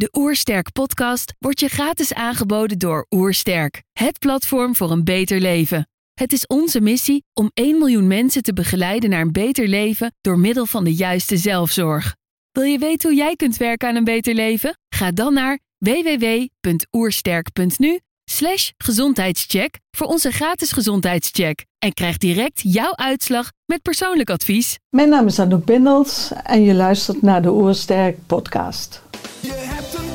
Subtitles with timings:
[0.00, 5.88] De Oersterk podcast wordt je gratis aangeboden door Oersterk, het platform voor een beter leven.
[6.14, 10.38] Het is onze missie om 1 miljoen mensen te begeleiden naar een beter leven door
[10.38, 12.16] middel van de juiste zelfzorg.
[12.50, 14.78] Wil je weten hoe jij kunt werken aan een beter leven?
[14.94, 18.00] Ga dan naar www.oersterk.nu
[18.30, 21.64] slash gezondheidscheck voor onze gratis gezondheidscheck.
[21.78, 24.78] En krijg direct jouw uitslag met persoonlijk advies.
[24.88, 29.02] Mijn naam is Anouk Bindels en je luistert naar de Oersterk podcast.
[29.40, 30.09] Je hebt een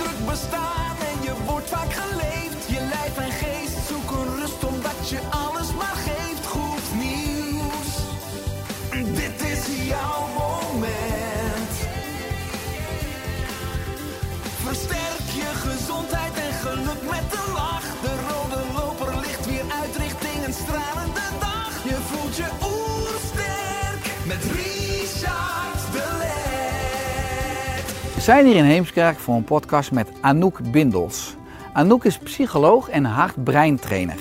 [28.26, 31.36] zijn hier in Heemskerk voor een podcast met Anouk Bindels.
[31.74, 34.18] Anouk is psycholoog en hart-breintrainer.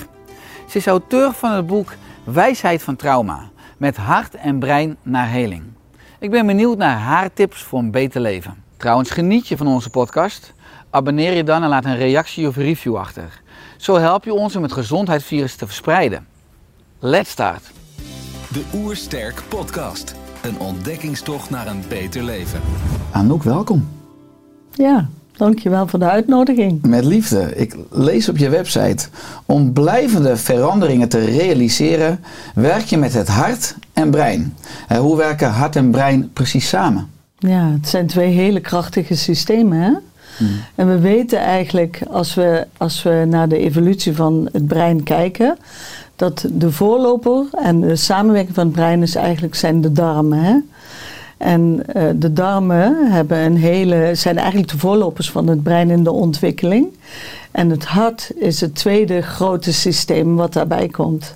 [0.68, 5.62] Ze is auteur van het boek Wijsheid van Trauma, met hart en brein naar heling.
[6.18, 8.64] Ik ben benieuwd naar haar tips voor een beter leven.
[8.76, 10.52] Trouwens, geniet je van onze podcast?
[10.90, 13.40] Abonneer je dan en laat een reactie of review achter.
[13.76, 16.26] Zo help je ons om het gezondheidsvirus te verspreiden.
[16.98, 17.70] Let's start!
[18.48, 20.23] De Oersterk Podcast.
[20.44, 22.60] Een ontdekkingstocht naar een beter leven.
[23.10, 23.88] Anouk, welkom.
[24.72, 26.82] Ja, dankjewel voor de uitnodiging.
[26.82, 27.52] Met liefde.
[27.56, 29.08] Ik lees op je website.
[29.46, 32.20] Om blijvende veranderingen te realiseren,
[32.54, 34.54] werk je met het hart en brein.
[34.88, 37.08] Eh, Hoe werken hart en brein precies samen?
[37.38, 39.78] Ja, het zijn twee hele krachtige systemen.
[39.80, 39.92] Hè?
[40.74, 45.58] En we weten eigenlijk, als we, als we naar de evolutie van het brein kijken,
[46.16, 50.38] dat de voorloper en de samenwerking van het brein is eigenlijk zijn de darmen.
[50.38, 50.56] Hè?
[51.36, 56.04] En eh, de darmen hebben een hele, zijn eigenlijk de voorlopers van het brein in
[56.04, 56.86] de ontwikkeling.
[57.50, 61.34] En het hart is het tweede grote systeem wat daarbij komt.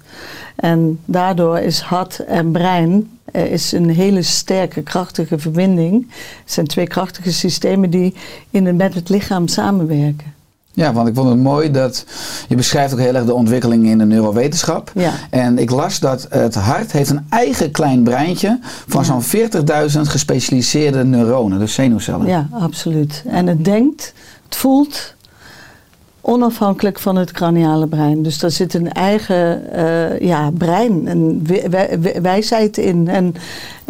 [0.57, 6.07] En daardoor is hart en brein eh, is een hele sterke, krachtige verbinding.
[6.43, 8.15] Het zijn twee krachtige systemen die
[8.51, 10.38] in en met het lichaam samenwerken.
[10.79, 12.05] Ja, want ik vond het mooi dat
[12.49, 14.93] je beschrijft ook heel erg de ontwikkeling in de neurowetenschap.
[14.95, 15.13] Ja.
[15.31, 21.05] En ik las dat het hart heeft een eigen klein breintje van zo'n 40.000 gespecialiseerde
[21.05, 22.27] neuronen, dus zenuwcellen.
[22.27, 23.25] Ja, absoluut.
[23.27, 24.13] En het denkt,
[24.45, 25.15] het voelt
[26.29, 28.23] onafhankelijk van het craniale brein.
[28.23, 33.09] Dus daar zit een eigen eh, ja, brein, een wi- wi- wi- wijsheid in.
[33.09, 33.35] En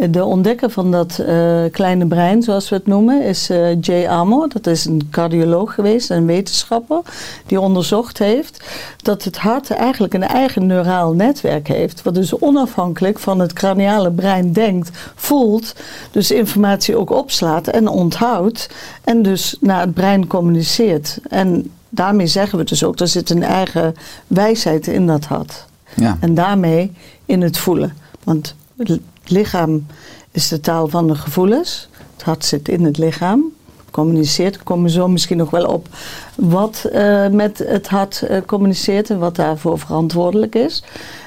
[0.09, 4.49] de ontdekker van dat eh, kleine brein, zoals we het noemen, is eh, Jay Amor.
[4.49, 7.01] Dat is een cardioloog geweest, een wetenschapper,
[7.45, 8.63] die onderzocht heeft
[9.01, 12.03] dat het hart eigenlijk een eigen neuraal netwerk heeft.
[12.03, 15.75] Wat dus onafhankelijk van het craniale brein denkt, voelt,
[16.11, 18.69] dus informatie ook opslaat en onthoudt.
[19.03, 21.19] En dus naar het brein communiceert.
[21.29, 23.95] En daarmee zeggen we dus ook, er zit een eigen
[24.27, 25.65] wijsheid in dat hart.
[25.95, 26.17] Ja.
[26.19, 26.91] En daarmee
[27.25, 27.93] in het voelen.
[28.23, 29.85] Want het lichaam
[30.31, 31.89] is de taal van de gevoelens.
[32.13, 33.43] Het hart zit in het lichaam.
[33.91, 34.53] Communiceert.
[34.53, 35.87] Daar komen we zo misschien nog wel op
[36.35, 40.83] wat eh, met het hart eh, communiceert en wat daarvoor verantwoordelijk is.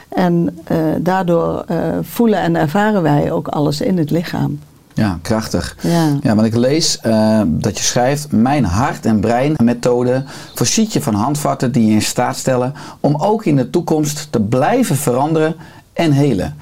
[0.09, 1.65] En eh, daardoor
[2.01, 4.59] voelen en ervaren wij ook alles in het lichaam.
[4.95, 5.77] Ja, krachtig.
[5.81, 6.19] Ja.
[6.23, 11.15] Ja, want ik lees eh, dat je schrijft: Mijn hart- en brein-methode voorziet je van
[11.15, 15.57] handvatten die je in staat stellen om ook in de toekomst te blijven veranderen
[15.93, 16.57] en helen.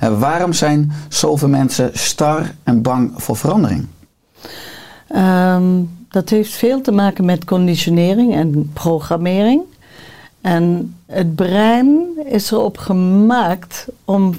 [0.00, 3.86] Eh, waarom zijn zoveel mensen star en bang voor verandering?
[5.08, 5.64] Ehm,
[6.08, 9.62] dat heeft veel te maken met conditionering en programmering.
[10.40, 14.34] En het brein is erop gemaakt om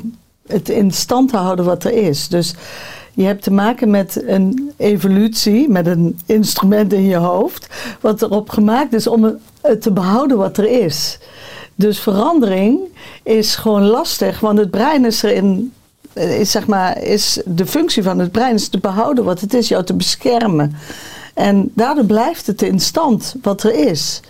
[0.47, 2.27] het in stand te houden wat er is.
[2.27, 2.55] Dus
[3.13, 7.67] je hebt te maken met een evolutie, met een instrument in je hoofd,
[8.01, 11.19] wat erop gemaakt is om het te behouden wat er is.
[11.75, 12.79] Dus verandering
[13.23, 15.73] is gewoon lastig, want het brein is erin
[16.13, 19.67] is, zeg maar, is de functie van het brein is te behouden wat het is,
[19.67, 20.75] jou te beschermen.
[21.33, 24.21] En daardoor blijft het in stand wat er is.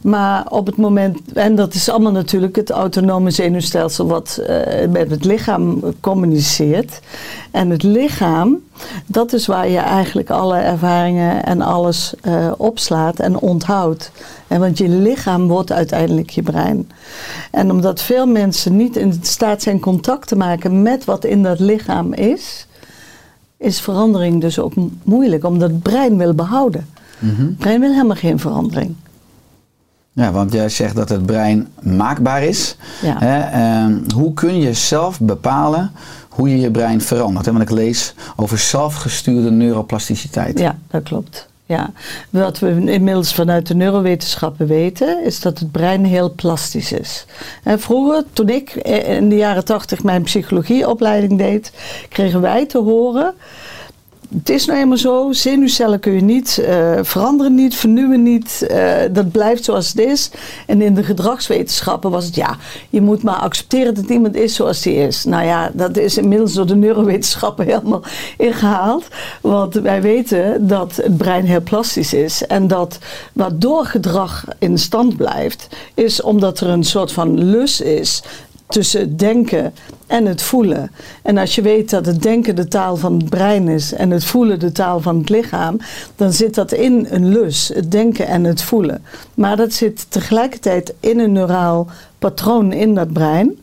[0.00, 5.10] Maar op het moment, en dat is allemaal natuurlijk het autonome zenuwstelsel wat eh, met
[5.10, 7.00] het lichaam communiceert.
[7.50, 8.58] En het lichaam,
[9.06, 14.10] dat is waar je eigenlijk alle ervaringen en alles eh, opslaat en onthoudt.
[14.46, 16.90] En want je lichaam wordt uiteindelijk je brein.
[17.50, 21.60] En omdat veel mensen niet in staat zijn contact te maken met wat in dat
[21.60, 22.66] lichaam is,
[23.58, 26.86] is verandering dus ook mo- moeilijk, omdat het brein wil behouden.
[27.18, 28.94] Het brein wil helemaal geen verandering.
[30.12, 32.76] Ja, want jij zegt dat het brein maakbaar is.
[33.02, 33.18] Ja.
[33.18, 35.90] Hè, ehm, hoe kun je zelf bepalen
[36.28, 37.46] hoe je je brein verandert?
[37.46, 37.52] hè?
[37.52, 40.58] Want ik lees over zelfgestuurde neuroplasticiteit.
[40.58, 41.47] Ja, dat klopt.
[41.68, 41.92] Ja,
[42.30, 47.26] wat we inmiddels vanuit de neurowetenschappen weten, is dat het brein heel plastisch is.
[47.62, 51.72] En vroeger, toen ik in de jaren tachtig mijn psychologieopleiding deed,
[52.08, 53.34] kregen wij te horen
[54.34, 58.66] het is nou eenmaal zo, zenuwcellen kun je niet uh, veranderen, niet vernieuwen, niet.
[58.70, 60.30] Uh, dat blijft zoals het is.
[60.66, 62.56] En in de gedragswetenschappen was het ja,
[62.90, 65.24] je moet maar accepteren dat iemand is zoals hij is.
[65.24, 68.02] Nou ja, dat is inmiddels door de neurowetenschappen helemaal
[68.36, 69.04] ingehaald.
[69.40, 72.46] Want wij weten dat het brein heel plastisch is.
[72.46, 72.98] En dat
[73.32, 78.22] waardoor gedrag in stand blijft, is omdat er een soort van lus is
[78.68, 79.74] tussen het denken
[80.06, 80.90] en het voelen.
[81.22, 84.24] En als je weet dat het denken de taal van het brein is en het
[84.24, 85.76] voelen de taal van het lichaam,
[86.16, 89.04] dan zit dat in een lus, het denken en het voelen.
[89.34, 91.86] Maar dat zit tegelijkertijd in een neuraal
[92.18, 93.58] patroon in dat brein.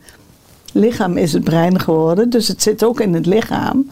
[0.72, 3.90] Lichaam is het brein geworden, dus het zit ook in het lichaam.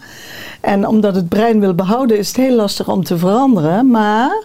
[0.61, 3.91] En omdat het brein wil behouden, is het heel lastig om te veranderen.
[3.91, 4.45] Maar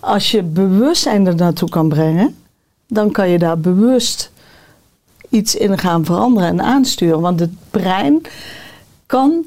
[0.00, 2.36] als je bewustzijn er naartoe kan brengen,
[2.86, 4.30] dan kan je daar bewust
[5.30, 7.20] iets in gaan veranderen en aansturen.
[7.20, 8.20] Want het brein
[9.06, 9.44] kan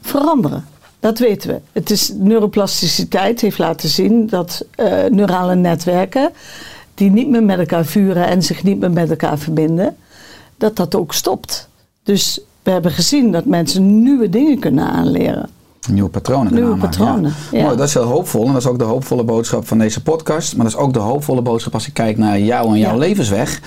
[0.00, 0.64] veranderen.
[1.00, 1.60] Dat weten we.
[1.72, 6.30] Het is neuroplasticiteit heeft laten zien dat uh, neurale netwerken
[6.94, 9.96] die niet meer met elkaar vuren en zich niet meer met elkaar verbinden,
[10.56, 11.68] dat dat ook stopt.
[12.02, 15.50] Dus we hebben gezien dat mensen nieuwe dingen kunnen aanleren.
[15.88, 17.62] Nieuwe patronen Nieuwe patronen, ja.
[17.62, 18.46] Mooi, dat is heel hoopvol.
[18.46, 20.56] En dat is ook de hoopvolle boodschap van deze podcast.
[20.56, 23.60] Maar dat is ook de hoopvolle boodschap als ik kijk naar jou en jouw levensweg.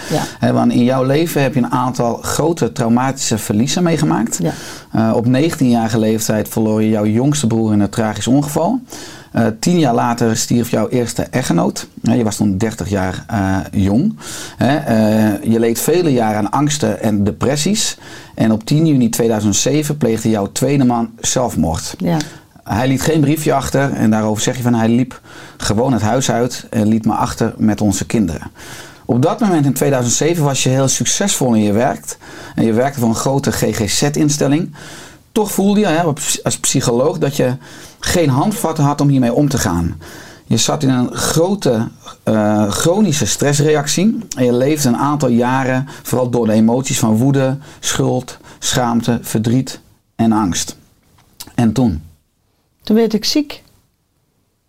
[0.54, 4.40] Want in jouw leven heb je een aantal grote traumatische verliezen meegemaakt.
[4.42, 4.54] Ja.
[4.96, 8.80] Uh, op 19-jarige leeftijd verloor je jouw jongste broer in een tragisch ongeval.
[9.38, 11.88] Uh, tien jaar later stierf jouw eerste echtgenoot.
[12.02, 14.18] je was toen 30 jaar uh, jong.
[15.44, 17.98] je leed vele jaren aan angsten en depressies.
[18.36, 21.96] En op 10 juni 2007 pleegde jouw tweede man zelfmoord.
[21.98, 22.18] Ja.
[22.64, 25.22] Hij liet geen briefje achter en daarover zeg je van hij liep
[25.58, 28.52] gewoon het huis uit en liet me achter met onze kinderen.
[29.06, 32.18] Op dat moment in 2007 was je heel succesvol in je werk.
[32.56, 34.76] En je werkte voor een grote GGZ-instelling.
[35.32, 36.14] Toch voelde je
[36.44, 37.54] als psycholoog dat je
[38.00, 39.98] geen handvatten had om hiermee om te gaan.
[40.46, 41.88] Je zat in een grote
[42.26, 44.18] uh, chronische stressreactie.
[44.38, 49.80] En je leefde een aantal jaren vooral door de emoties van woede, schuld, schaamte, verdriet
[50.16, 50.78] en angst.
[51.56, 52.04] En toen?
[52.84, 53.64] Toen werd ik ziek.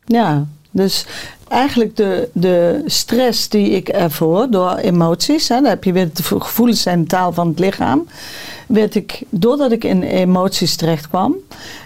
[0.04, 1.06] Ja, dus
[1.48, 6.22] eigenlijk de, de stress die ik ervoor door emoties, hè, dan heb je weer de
[6.22, 8.06] gevoelens en taal van het lichaam,
[8.68, 11.34] werd ik, doordat ik in emoties terecht kwam,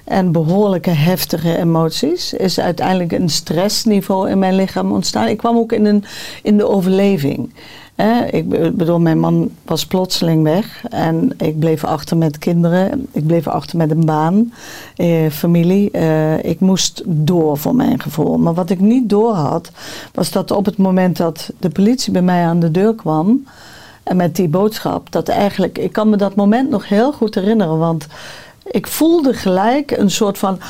[0.05, 5.29] en behoorlijke heftige emoties, is uiteindelijk een stressniveau in mijn lichaam ontstaan.
[5.29, 6.05] Ik kwam ook in, een,
[6.43, 7.55] in de overleving.
[8.31, 13.06] ik bedoel, mijn man was plotseling weg en ik bleef achter met kinderen.
[13.12, 14.52] Ik bleef achter met een baan,
[14.96, 15.90] eh, familie.
[15.90, 18.38] Eh, ik moest door voor mijn gevoel.
[18.38, 19.70] Maar wat ik niet door had,
[20.14, 23.44] was dat op het moment dat de politie bij mij aan de deur kwam
[24.03, 27.79] en met die boodschap, dat eigenlijk, ik kan me dat moment nog heel goed herinneren,
[27.79, 28.07] want
[28.65, 30.61] ik voelde gelijk een soort van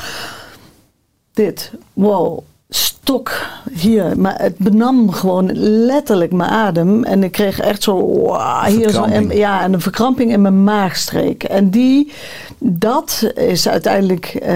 [1.33, 2.39] dit, wow,
[2.75, 3.31] stok
[3.71, 4.19] hier.
[4.19, 5.51] Maar het benam gewoon
[5.85, 7.03] letterlijk mijn adem.
[7.03, 10.63] En ik kreeg echt zo, wow, hier zo, en, ja, en een verkramping in mijn
[10.63, 11.43] maagstreek.
[11.43, 12.11] En die,
[12.57, 14.49] dat is uiteindelijk uh,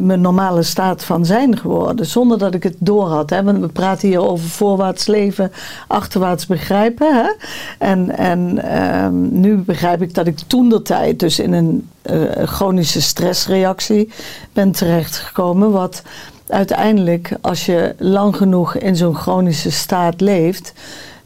[0.00, 2.06] mijn normale staat van zijn geworden.
[2.06, 3.30] Zonder dat ik het door had.
[3.30, 3.42] Hè?
[3.42, 5.52] Want we praten hier over voorwaarts leven,
[5.86, 7.14] achterwaarts begrijpen.
[7.14, 7.30] Hè?
[7.78, 8.72] En, en
[9.04, 14.10] um, nu begrijp ik dat ik toen de tijd dus in een uh, chronische stressreactie
[14.52, 15.70] ben terechtgekomen.
[15.70, 16.02] Wat
[16.48, 20.72] uiteindelijk, als je lang genoeg in zo'n chronische staat leeft,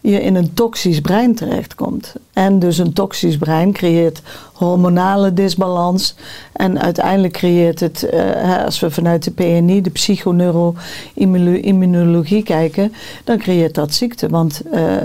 [0.01, 2.15] je in een toxisch brein terechtkomt.
[2.33, 4.23] En dus een toxisch brein creëert
[4.53, 6.15] hormonale disbalans.
[6.53, 12.93] En uiteindelijk creëert het, uh, als we vanuit de PNI, de psychoneuroimmunologie kijken,
[13.25, 14.29] dan creëert dat ziekte.
[14.29, 15.03] Want uh, uh,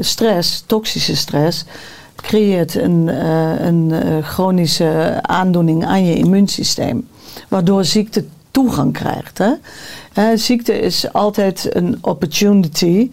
[0.00, 1.64] stress, toxische stress,
[2.16, 3.06] creëert een,
[3.66, 3.92] een
[4.22, 7.08] chronische aandoening aan je immuunsysteem.
[7.48, 8.24] Waardoor ziekte
[8.56, 9.38] toegang krijgt.
[9.38, 10.36] Hè?
[10.36, 13.10] ziekte is altijd een opportunity.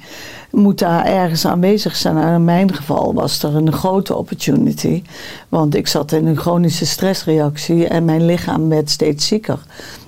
[0.52, 2.16] Moet daar ergens aanwezig zijn.
[2.16, 5.04] Nou, in mijn geval was er een grote opportunity.
[5.50, 9.60] Want ik zat in een chronische stressreactie en mijn lichaam werd steeds zieker.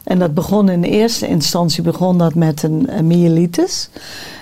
[0.04, 3.90] En dat begon in eerste instantie begon dat met een, een myelitis.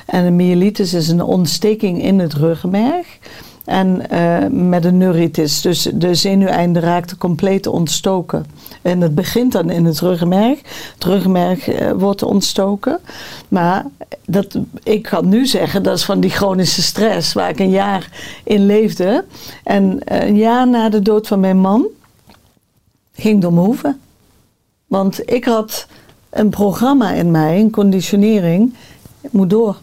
[0.06, 3.08] En een myelitis is een ontsteking in het ruggenmerg.
[3.66, 5.62] En uh, met een neuritis.
[5.62, 8.46] Dus de zenuweinde raakte compleet ontstoken.
[8.82, 10.60] En het begint dan in het ruggenmerg.
[10.94, 13.00] Het ruggenmerg uh, wordt ontstoken.
[13.48, 13.86] Maar
[14.26, 18.10] dat, ik kan nu zeggen, dat is van die chronische stress waar ik een jaar
[18.44, 19.26] in leefde.
[19.64, 21.88] En uh, een jaar na de dood van mijn man
[23.14, 24.00] ging door mijn hoeven.
[24.88, 25.88] Want ik had
[26.30, 28.74] een programma in mij, een conditionering,
[29.22, 29.78] ik moet door.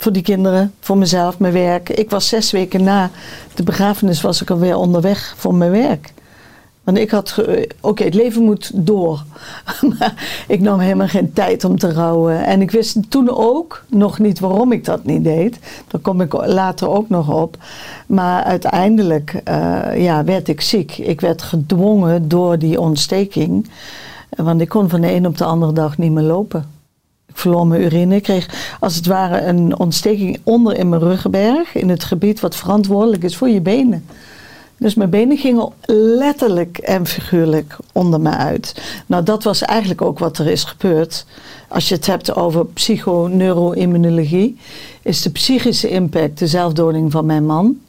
[0.00, 1.88] Voor die kinderen, voor mezelf, mijn werk.
[1.88, 3.10] Ik was zes weken na
[3.54, 6.12] de begrafenis was ik alweer onderweg voor mijn werk.
[6.84, 9.24] Want ik had, ge- oké, het leven moet door.
[9.98, 12.44] maar ik nam helemaal geen tijd om te rouwen.
[12.44, 15.58] En ik wist toen ook nog niet waarom ik dat niet deed.
[15.88, 17.56] Daar kom ik later ook nog op.
[18.06, 20.98] Maar uiteindelijk eh, ja, werd ik ziek.
[20.98, 23.70] Ik werd gedwongen door die ontsteking.
[24.36, 26.76] Want ik kon van de een op de andere dag niet meer lopen.
[27.38, 28.14] Verloor mijn urine.
[28.14, 31.74] Ik kreeg als het ware een ontsteking onder in mijn ruggenberg.
[31.74, 34.04] In het gebied wat verantwoordelijk is voor je benen.
[34.76, 38.82] Dus mijn benen gingen letterlijk en figuurlijk onder me uit.
[39.06, 41.26] Nou, dat was eigenlijk ook wat er is gebeurd.
[41.68, 44.58] Als je het hebt over psychoneuroimmunologie,
[45.02, 47.80] is de psychische impact de zelfdoding van mijn man.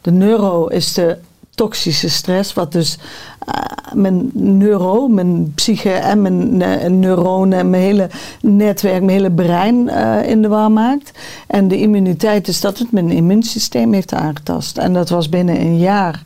[0.00, 1.16] De neuro is de
[1.54, 2.98] toxische stress, wat dus
[3.46, 9.30] eh, mijn neuro, mijn psyche en mijn eh, neuronen en mijn hele netwerk, mijn hele
[9.30, 11.10] brein eh, in de war maakt.
[11.46, 14.78] En de immuniteit is dat het mijn immuunsysteem heeft aangetast.
[14.78, 16.22] En dat was binnen een jaar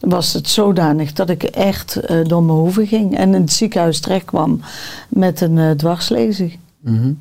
[0.00, 4.24] was het zodanig dat ik echt door mijn hoeven ging en in het ziekenhuis terecht
[4.24, 4.60] kwam
[5.08, 6.58] met een dwarslesie.
[6.80, 7.12] Mhm.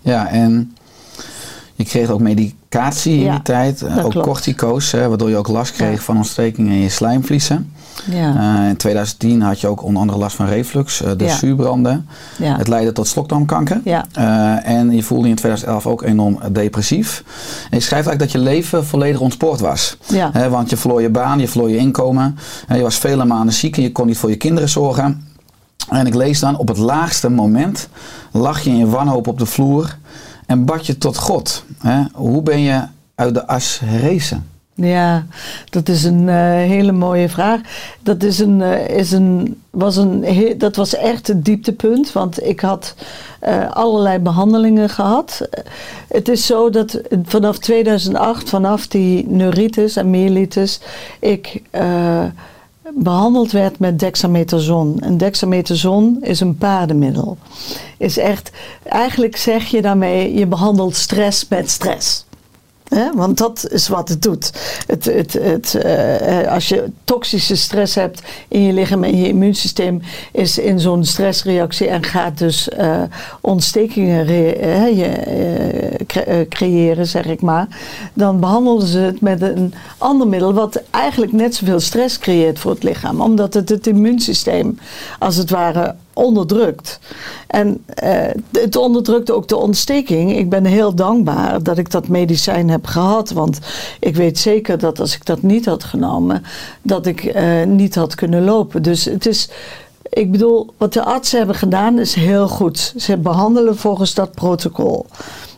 [0.00, 0.76] Ja, en
[1.74, 3.82] je kreeg ook medicatie in Ja, die tijd.
[3.82, 4.26] eh, ook klopt.
[4.26, 6.02] cortico's, hè, waardoor je ook last kreeg Ja.
[6.02, 7.72] van ontstekingen in je slijmvliezen.
[8.10, 12.06] Ja, Eh, in 2010 had je ook onder andere last van reflux, eh, de zuurbranden.
[12.38, 12.56] ja.
[12.56, 13.80] Het leidde tot slokdarmkanker.
[14.62, 17.24] En je voelde je in 2011 ook enorm depressief.
[17.70, 19.96] En je schrijft eigenlijk dat je leven volledig ontspoord was.
[20.32, 22.36] Hè, want je verloor je baan, je verloor je inkomen.
[22.68, 25.26] En je was vele maanden ziek en je kon niet voor je kinderen zorgen.
[25.88, 27.88] En ik lees dan, op het laagste moment
[28.30, 29.96] lag je in wanhoop op de vloer
[30.46, 31.64] en bad je tot God.
[31.78, 32.02] Hè?
[32.12, 32.82] Hoe ben je
[33.14, 34.46] uit de as herrezen?
[34.74, 35.26] Ja,
[35.70, 37.60] dat is een eh, hele mooie vraag.
[38.00, 42.60] Dat, is een, eh, is een, was een, dat was echt het dieptepunt, want ik
[42.60, 42.94] had
[43.40, 45.46] eh, allerlei behandelingen gehad.
[45.50, 45.64] Eh,
[46.08, 50.80] Het is zo dat vanaf 2008, vanaf die neuritis en myelitis,
[51.20, 51.62] ik
[52.94, 55.00] behandeld werd met dexamethason.
[55.00, 57.36] En dexamethason is een paardenmiddel.
[57.98, 58.50] Is echt,
[58.82, 62.24] eigenlijk zeg je daarmee, je behandelt stress met stress.
[63.14, 64.52] Want dat is wat het doet.
[64.86, 70.02] Het, het, het, eh, als je toxische stress hebt in je lichaam en je immuunsysteem
[70.32, 73.02] is in zo'n stressreactie en gaat dus eh,
[73.40, 77.66] ontstekingen eh, je, eh, cre- eh, creëren, zeg ik maar,
[78.14, 82.70] dan behandelen ze het met een ander middel wat eigenlijk net zoveel stress creëert voor
[82.70, 84.78] het lichaam, omdat het het immuunsysteem
[85.18, 86.98] als het ware onderdrukt.
[87.46, 90.36] En eh, het onderdrukte ook de ontsteking.
[90.36, 93.30] Ik ben heel dankbaar dat ik dat medicijn heb gehad.
[93.30, 93.58] Want
[94.00, 96.42] ik weet zeker dat als ik dat niet had genomen,
[96.82, 98.82] dat ik eh, niet had kunnen lopen.
[98.82, 99.48] Dus het is.
[100.08, 102.94] Ik bedoel, wat de artsen hebben gedaan is heel goed.
[102.96, 105.06] Ze behandelen volgens dat protocol.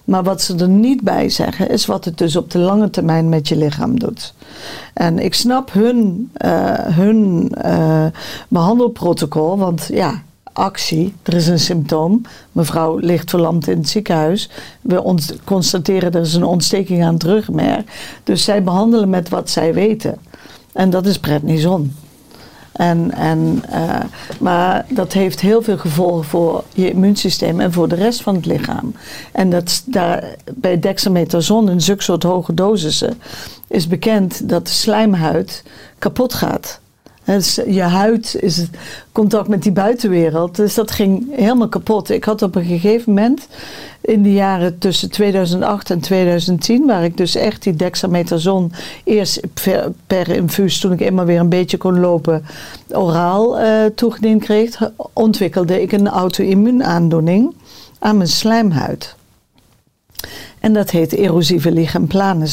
[0.04, 3.28] Maar wat ze er niet bij zeggen, is wat het dus op de lange termijn
[3.28, 4.34] met je lichaam doet.
[4.94, 8.06] En ik snap hun, eh, hun eh,
[8.48, 10.22] behandelprotocol, want ja,
[10.54, 12.22] actie, er is een symptoom.
[12.52, 14.50] Mevrouw ligt verlamd in het ziekenhuis.
[14.80, 17.82] We constateren er is een ontsteking aan het rugmerg.
[18.24, 20.18] Dus zij behandelen met wat zij weten.
[20.72, 21.94] En dat is prednison.
[22.72, 24.00] En, en, eh,
[24.40, 28.46] maar dat heeft heel veel gevolgen voor je immuunsysteem en voor de rest van het
[28.46, 28.94] lichaam.
[29.32, 33.20] En dat, daar, bij dexamethason in zulke soort hoge dosissen
[33.66, 35.64] is bekend dat de slijmhuid
[35.98, 36.80] kapot gaat.
[37.66, 38.70] Je huid is het
[39.12, 40.56] contact met die buitenwereld.
[40.56, 42.10] Dus dat ging helemaal kapot.
[42.10, 43.48] Ik had op een gegeven moment
[44.00, 48.72] in de jaren tussen 2008 en 2010, waar ik dus echt die dexamethason
[49.04, 52.44] eerst per, per infuus, toen ik eenmaal weer een beetje kon lopen,
[52.88, 57.54] oraal eh, toegediend kreeg, ontwikkelde ik een auto-immuunaandoening
[57.98, 59.16] aan mijn slijmhuid.
[60.64, 62.08] En dat heet erosieve lichen.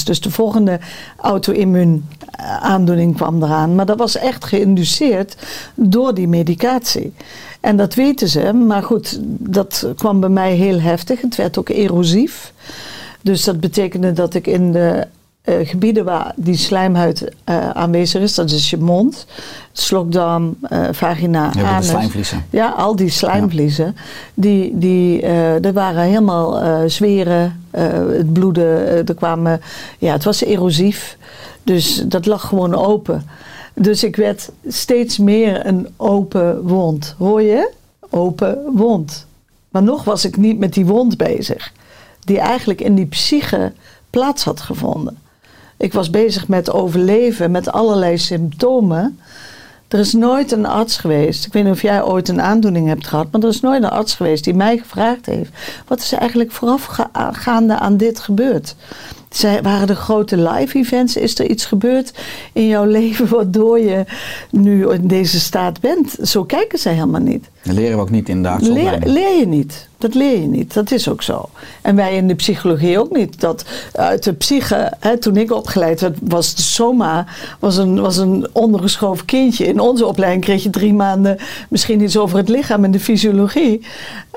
[0.06, 0.80] Dus de volgende
[1.18, 3.76] auto-immuun eh, aandoening kwam eraan.
[3.76, 5.36] Maar dat was echt geïnduceerd
[5.76, 7.14] door die medicatie.
[7.60, 8.54] En dat weten ze.
[8.54, 11.22] Maar goed, dat kwam bij mij heel heftig.
[11.22, 12.54] Het werd ook erosief.
[13.22, 15.08] Dus dat betekende dat ik in de
[15.42, 19.26] eh, gebieden waar die slijmhuid eh, aanwezig is, dat is je mond,
[19.72, 21.88] slokdarm, eh, vagina, de anus.
[21.88, 22.46] slijmvliezen.
[22.50, 23.96] Ja, al die slijmvliezen,
[24.34, 29.62] die, die er waren helemaal zweren, het bloeden, er kwamen,
[30.00, 31.18] ja, het was erosief.
[31.64, 33.28] Dus dat lag gewoon open.
[33.74, 37.16] Dus ik werd steeds meer een open wond.
[37.18, 37.72] Hoor je?
[38.10, 39.26] Open wond.
[39.70, 41.72] Maar nog was ik niet met die wond bezig,
[42.20, 43.74] die eigenlijk in die psyche
[44.10, 45.18] plaats had gevonden.
[45.82, 49.20] Ik was bezig met overleven, met allerlei symptomen
[49.88, 53.08] Er is nooit een arts geweest, ik weet niet of jij ooit een aandoening hebt
[53.08, 55.52] gehad, maar er is nooit een arts geweest die mij gevraagd heeft:
[55.88, 58.76] wat is er eigenlijk voorafgaande aan dit gebeurd?
[59.32, 61.16] Zij, waren er grote live events?
[61.16, 62.14] Is er iets gebeurd
[62.54, 64.06] in jouw leven waardoor je
[64.50, 66.18] nu in deze staat bent?
[66.22, 67.50] Zo kijken zij helemaal niet.
[67.64, 69.90] Dat leren we ook niet in de Leer, leer je niet.
[69.98, 70.74] Dat leer je niet.
[70.74, 71.50] Dat is ook zo.
[71.82, 73.40] En wij in de psychologie ook niet.
[73.40, 77.26] Dat uit de psyche, hè, toen ik opgeleid werd, was de soma
[77.60, 79.66] was een, was een ondergeschoven kindje.
[79.66, 81.38] In onze opleiding kreeg je drie maanden
[81.70, 83.82] misschien iets over het lichaam en de fysiologie.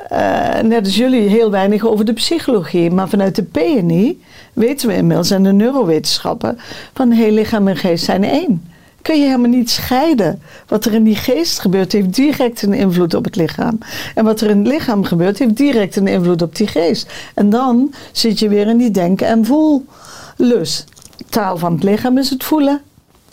[0.08, 2.90] Eh, net als jullie heel weinig over de psychologie.
[2.90, 4.20] Maar vanuit de PNI
[4.54, 6.58] weten we inmiddels en de neurowetenschappen
[6.94, 8.72] van heel lichaam en geest zijn één
[9.04, 10.42] kun je helemaal niet scheiden.
[10.68, 13.78] Wat er in die geest gebeurt, heeft direct een invloed op het lichaam.
[14.14, 17.12] En wat er in het lichaam gebeurt, heeft direct een invloed op die geest.
[17.34, 20.84] En dan zit je weer in die denken- en voellus.
[21.28, 22.80] Taal van het lichaam is het voelen.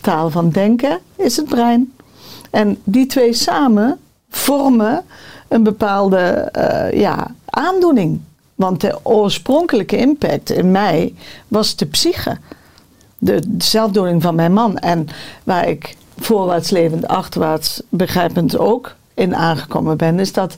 [0.01, 1.93] Taal van denken is het brein.
[2.49, 3.99] En die twee samen
[4.29, 5.03] vormen
[5.47, 8.19] een bepaalde eh, ja, aandoening.
[8.61, 11.13] Want de oorspronkelijke impact in mij
[11.47, 12.37] was de psyche
[13.23, 14.77] de zelfdoding van mijn man.
[14.77, 15.07] En
[15.43, 20.55] waar ik voorwaarts levend, achterwaarts begrijpend ook in aangekomen ben, is dat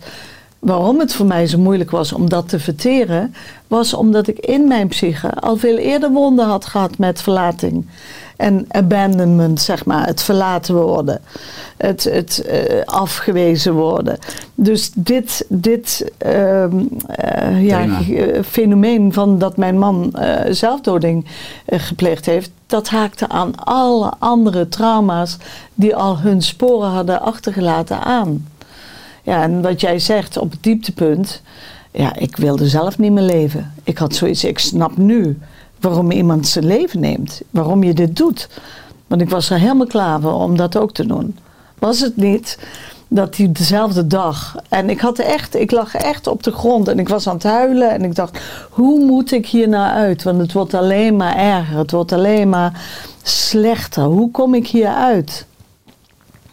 [0.59, 3.35] waarom het voor mij zo moeilijk was om dat te verteren,
[3.67, 7.85] was omdat ik in mijn psyche al veel eerder wonden had gehad met verlating.
[8.43, 11.21] En abandonment, zeg maar, het verlaten worden,
[11.77, 14.17] het, het eh, afgewezen worden.
[14.55, 20.15] Dus dit, dit ehm, eh, ja, eh, fenomeen van dat mijn man
[20.49, 21.25] zelfdoding
[21.65, 25.37] gepleegd heeft, dat haakte aan alle andere trauma's
[25.73, 28.47] die al hun sporen hadden achtergelaten aan.
[29.23, 31.41] Ja, en wat jij zegt op het dieptepunt,
[31.91, 33.73] ja, ik wilde zelf niet meer leven.
[33.83, 35.37] Ik had zoiets, ik snap nu
[35.83, 38.49] waarom iemand zijn leven neemt, waarom je dit doet.
[39.07, 41.37] Want ik was er helemaal klaar voor om dat ook te doen.
[41.79, 42.57] Was het niet
[43.07, 44.55] dat die dezelfde dag.
[44.69, 47.43] En ik had echt, ik lag echt op de grond en ik was aan het
[47.43, 47.91] huilen.
[47.91, 50.23] En ik dacht, hoe moet ik hier nou uit?
[50.23, 51.77] Want het wordt alleen maar erger.
[51.77, 52.81] Het wordt alleen maar
[53.23, 54.03] slechter.
[54.03, 55.45] Hoe kom ik hier uit?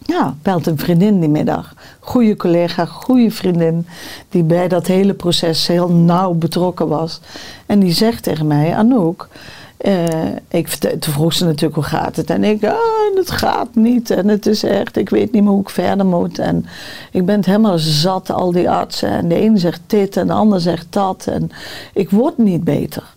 [0.07, 1.75] Ja, belt een vriendin die middag.
[2.01, 3.87] Goede collega, goede vriendin.
[4.29, 7.21] Die bij dat hele proces heel nauw betrokken was.
[7.67, 9.29] En die zegt tegen mij, Anouk.
[9.77, 12.31] eh, ik, toen vroeg ze natuurlijk hoe gaat het.
[12.31, 12.77] En ik, ah,
[13.15, 14.11] het gaat niet.
[14.11, 16.39] En het is echt, ik weet niet meer hoe ik verder moet.
[16.39, 16.67] En
[17.11, 19.11] ik ben het helemaal zat, al die artsen.
[19.11, 21.27] En de een zegt dit en de ander zegt dat.
[21.27, 21.51] En
[21.93, 23.15] ik word niet beter.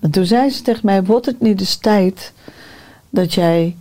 [0.00, 2.32] En toen zei ze tegen mij, wordt het niet eens tijd
[3.10, 3.76] dat jij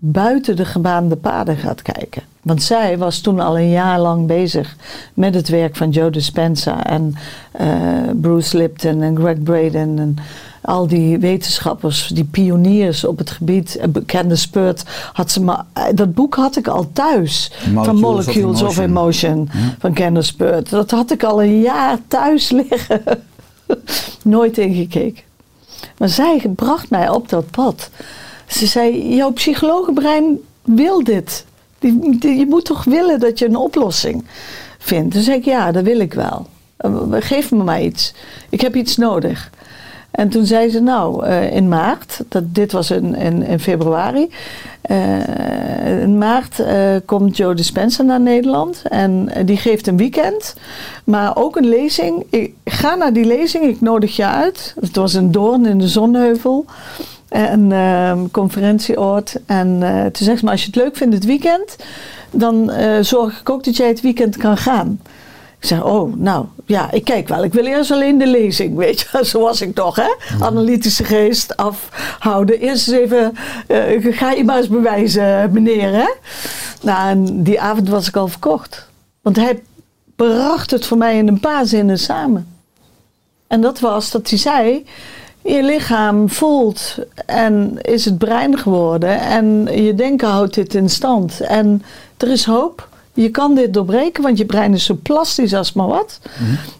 [0.00, 2.22] buiten de gebaande paden gaat kijken.
[2.42, 4.76] Want zij was toen al een jaar lang bezig
[5.14, 7.14] met het werk van Joe Dispenza en
[7.52, 7.68] eh,
[8.20, 10.16] Bruce Lipton en Greg Braden en
[10.60, 13.76] al die wetenschappers, die pioniers op het gebied.
[13.76, 14.82] eh, Candace Spurt
[15.12, 15.64] had ze maar.
[15.72, 17.52] eh, Dat boek had ik al thuis.
[17.62, 19.32] van Molecules of Molecules of Emotion.
[19.32, 20.70] Emotion van Candace Spurt.
[20.70, 23.02] Dat had ik al een jaar thuis liggen.
[24.24, 25.22] Nooit ingekeken.
[25.98, 27.90] Maar zij bracht mij op dat pad.
[28.48, 31.44] Ze zei: Jouw psychologenbrein wil dit.
[32.20, 34.24] Je moet toch willen dat je een oplossing
[34.78, 35.14] vindt.
[35.14, 36.46] Toen zei ik: Ja, dat wil ik wel.
[36.76, 38.14] Eh, Geef me maar iets.
[38.48, 39.50] Ik heb iets nodig.
[40.10, 44.30] En toen zei ze: Nou, eh, in maart, dat, dit was in, in, februari.
[44.80, 46.62] eh, in maart
[47.04, 48.82] komt Joe Dispenza naar Nederland.
[48.88, 50.54] En die geeft een weekend.
[51.04, 52.24] Maar ook een lezing.
[52.30, 54.74] Ik ga naar die lezing, ik nodig je uit.
[54.80, 56.64] Het was een Doorn in de Zonneheuvel.
[57.28, 59.36] Een ehm, conferentieoord.
[59.46, 61.76] En eh, toen zegt ze, maar als je het leuk vindt het weekend,
[62.30, 65.00] dan eh, zorg ik ook dat jij het weekend kan gaan.
[65.60, 67.44] Ik zeg, oh, nou, ja, ik kijk wel.
[67.44, 69.24] Ik wil eerst alleen de lezing, weet je.
[69.24, 70.14] Zo was ik toch, hè?
[70.40, 72.60] Analytische geest afhouden.
[72.60, 73.34] Eerst eens even,
[73.66, 76.08] eh, ga je maar eens bewijzen, meneer, hè?
[76.82, 78.88] Nou, en die avond was ik al verkocht.
[79.22, 79.62] Want hij
[80.16, 82.56] bracht het voor mij in een paar zinnen samen.
[83.46, 84.84] En dat was dat hij zei:
[85.42, 86.96] Je lichaam voelt
[87.26, 89.20] en is het brein geworden.
[89.20, 91.40] En je denken houdt dit in stand.
[91.40, 91.82] En
[92.16, 92.88] er is hoop.
[93.12, 96.20] Je kan dit doorbreken, want je brein is zo plastisch als maar wat.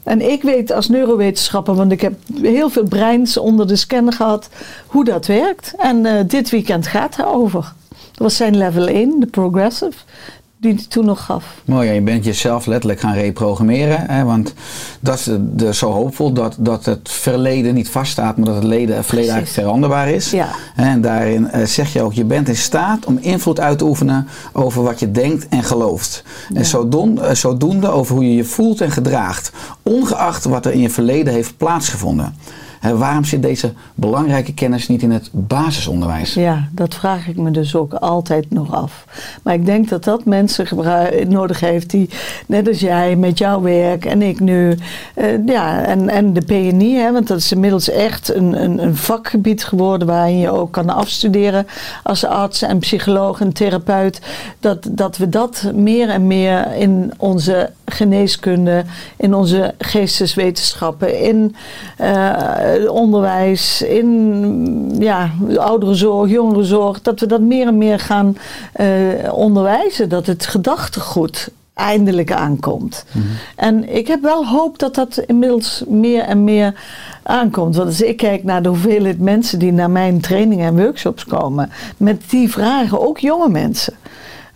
[0.03, 4.49] En ik weet als neurowetenschapper, want ik heb heel veel breins onder de scanner gehad,
[4.87, 5.75] hoe dat werkt.
[5.79, 7.73] En eh, dit weekend gaat daarover.
[7.89, 9.99] Dat was zijn level 1, de progressive,
[10.61, 11.45] die hij toen nog gaf.
[11.65, 14.07] Mooi, ja, je bent jezelf letterlijk gaan reprogrammeren.
[14.11, 14.55] Hè, want
[15.01, 18.97] dat is de, zo hoopvol dat, dat het verleden niet vaststaat, maar dat het leden,
[18.97, 19.57] het verleden Precies.
[19.57, 20.31] eigenlijk veranderbaar is.
[20.31, 20.49] Ja.
[20.77, 24.29] En daarin eh, zeg je ook, je bent in staat om invloed uit te oefenen
[24.53, 26.25] over wat je denkt en gelooft.
[26.55, 30.81] En zodoende, eh, zodoende over hoe je je voelt en gedraagt, ongeacht wat er in
[30.81, 32.35] je verleden heeft plaatsgevonden.
[32.81, 36.35] Waarom zit deze belangrijke kennis niet in het basisonderwijs?
[36.35, 39.05] Ja, dat vraag ik me dus ook altijd nog af.
[39.43, 40.67] Maar ik denk dat dat mensen
[41.29, 42.09] nodig heeft die,
[42.47, 44.77] net als jij, met jouw werk en ik nu,
[45.15, 48.97] eh, ja, en, en de PNI, hè, want dat is inmiddels echt een, een, een
[48.97, 51.67] vakgebied geworden waarin je ook kan afstuderen
[52.03, 54.21] als arts en psycholoog en therapeut.
[54.61, 58.85] Dat, dat we dat meer en meer in onze geneeskunde,
[59.17, 61.57] in onze geesteswetenschappen, in
[61.97, 68.37] eh, onderwijs, in ja, ouderenzorg, jongerenzorg, dat we dat meer en meer gaan
[68.73, 68.89] eh,
[69.33, 70.09] onderwijzen.
[70.09, 73.05] Dat het gedachtegoed eindelijk aankomt.
[73.57, 76.75] En ik heb wel hoop dat dat inmiddels meer en meer
[77.23, 77.77] aankomt.
[77.77, 81.71] Want als ik kijk naar de hoeveelheid mensen die naar mijn trainingen en workshops komen,
[81.97, 83.95] met die vragen, ook jonge mensen.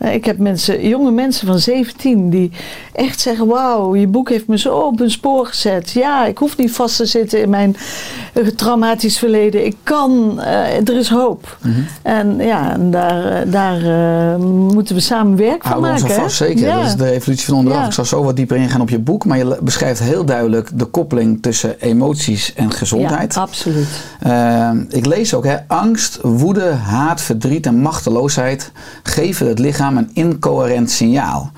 [0.03, 2.51] Eh, Ik heb mensen, jonge mensen van 17 die
[2.93, 5.91] echt zeggen: Wauw, je boek heeft me zo op een spoor gezet.
[5.91, 7.77] Ja, ik hoef niet vast te zitten in mijn
[8.33, 9.67] eh, traumatisch verleden.
[9.67, 11.57] Ik kan, eh, er is hoop.
[12.03, 13.81] En ja, en daar, daar
[14.41, 16.07] moeten we samen werk van ons maken.
[16.17, 16.23] hè?
[16.23, 16.67] vast, zeker.
[16.67, 16.77] Ja.
[16.77, 17.81] Dat is de evolutie van onderaf.
[17.81, 17.87] Ja.
[17.87, 19.25] Ik zal zo wat dieper ingaan op je boek.
[19.25, 23.35] Maar je beschrijft heel duidelijk de koppeling tussen emoties en gezondheid.
[23.35, 23.88] Ja, absoluut.
[24.21, 30.11] Eh, ik lees ook, hè, angst, woede, haat, verdriet en machteloosheid geven het lichaam een
[30.13, 31.51] incoherent signaal.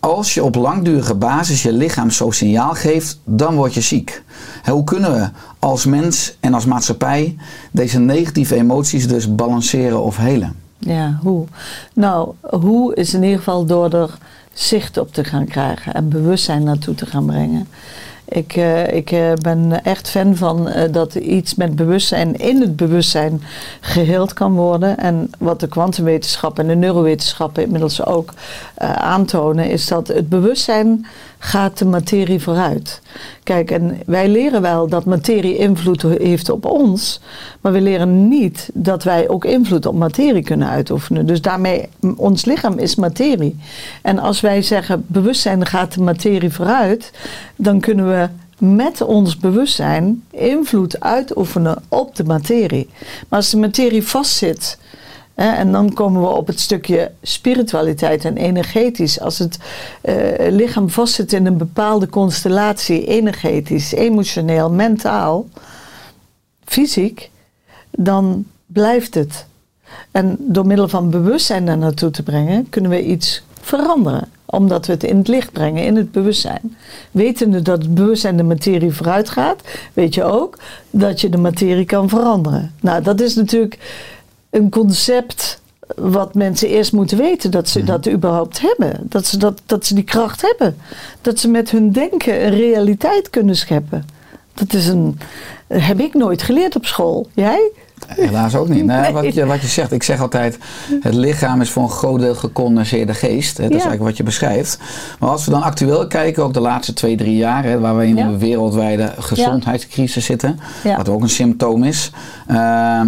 [0.00, 4.22] Als je op langdurige basis je lichaam zo'n signaal geeft, dan word je ziek.
[4.64, 7.36] Hoe kunnen we als mens en als maatschappij
[7.70, 10.56] deze negatieve emoties dus balanceren of helen?
[10.78, 11.46] Ja, hoe?
[11.94, 14.10] Nou, hoe is in ieder geval door er
[14.52, 17.68] zicht op te gaan krijgen en bewustzijn naartoe te gaan brengen.
[18.28, 22.76] Ik, eh, ik eh, ben echt fan van eh, dat iets met bewustzijn in het
[22.76, 23.42] bewustzijn
[23.80, 24.98] geheeld kan worden.
[24.98, 28.34] En wat de kwantumwetenschap en de neurowetenschappen inmiddels ook
[28.98, 31.06] aantonen, is dat het bewustzijn
[31.44, 33.00] gaat de materie vooruit.
[33.42, 37.20] Kijk, en wij leren wel dat materie invloed heeft op ons,
[37.60, 41.26] maar we leren niet dat wij ook invloed op materie kunnen uitoefenen.
[41.26, 43.56] Dus daarmee, ons lichaam is materie.
[44.02, 47.12] En als wij zeggen bewustzijn gaat de materie vooruit,
[47.56, 48.28] dan kunnen we
[48.58, 52.88] met ons bewustzijn invloed uitoefenen op de materie.
[53.28, 54.78] Maar als de materie vastzit,
[55.34, 59.20] en dan komen we op het stukje spiritualiteit en energetisch.
[59.20, 59.58] Als het
[60.00, 60.14] eh,
[60.50, 65.46] lichaam vastzit in een bepaalde constellatie, energetisch, emotioneel, mentaal,
[66.64, 67.30] fysiek,
[67.90, 69.46] dan blijft het.
[70.10, 74.28] En door middel van bewustzijn daar naartoe te brengen, kunnen we iets veranderen.
[74.44, 76.76] Omdat we het in het licht brengen, in het bewustzijn.
[77.10, 79.60] Wetende dat het bewustzijn de materie vooruit gaat,
[79.92, 80.58] weet je ook
[80.90, 82.74] dat je de materie kan veranderen.
[82.80, 83.78] Nou, dat is natuurlijk
[84.54, 85.60] een concept
[85.96, 88.96] wat mensen eerst moeten weten dat ze dat überhaupt hebben.
[89.02, 90.76] Dat ze, dat, dat ze die kracht hebben.
[91.20, 94.06] Dat ze met hun denken een realiteit kunnen scheppen.
[94.54, 95.18] Dat is een,
[95.66, 97.28] heb ik nooit geleerd op school.
[97.34, 97.70] Jij?
[98.06, 98.84] Helaas ook niet.
[98.84, 99.12] Nou, Nee.
[99.12, 100.58] wat, je, wat je zegt, ik zeg altijd,
[101.00, 103.56] het lichaam is voor een groot deel gecondenseerde geest.
[103.56, 104.78] Hè, dat is eigenlijk wat je beschrijft.
[105.18, 108.06] Maar als we dan actueel kijken, ook de laatste twee, drie jaar, hè, waar we
[108.06, 108.26] in Ja.
[108.26, 110.58] een wereldwijde gezondheidscrisis zitten,
[110.96, 112.10] wat ook een symptoom is.
[112.50, 113.00] Uh,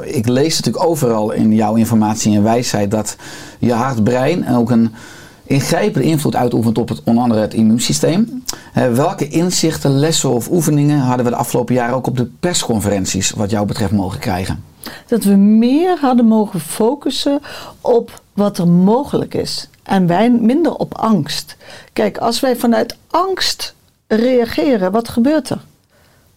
[0.00, 3.16] ik lees natuurlijk overal in jouw informatie en wijsheid dat
[3.58, 4.94] je hart-brein ook een
[5.44, 8.44] ingrijpende invloed uitoefent op het, onder andere het immuunsysteem.
[8.72, 13.50] Welke inzichten, lessen of oefeningen hadden we de afgelopen jaren ook op de persconferenties wat
[13.50, 14.64] jou betreft mogen krijgen?
[15.06, 17.40] Dat we meer hadden mogen focussen
[17.80, 19.68] op wat er mogelijk is.
[19.82, 21.56] En wij minder op angst.
[21.92, 23.74] Kijk, als wij vanuit angst
[24.06, 25.64] reageren, wat gebeurt er?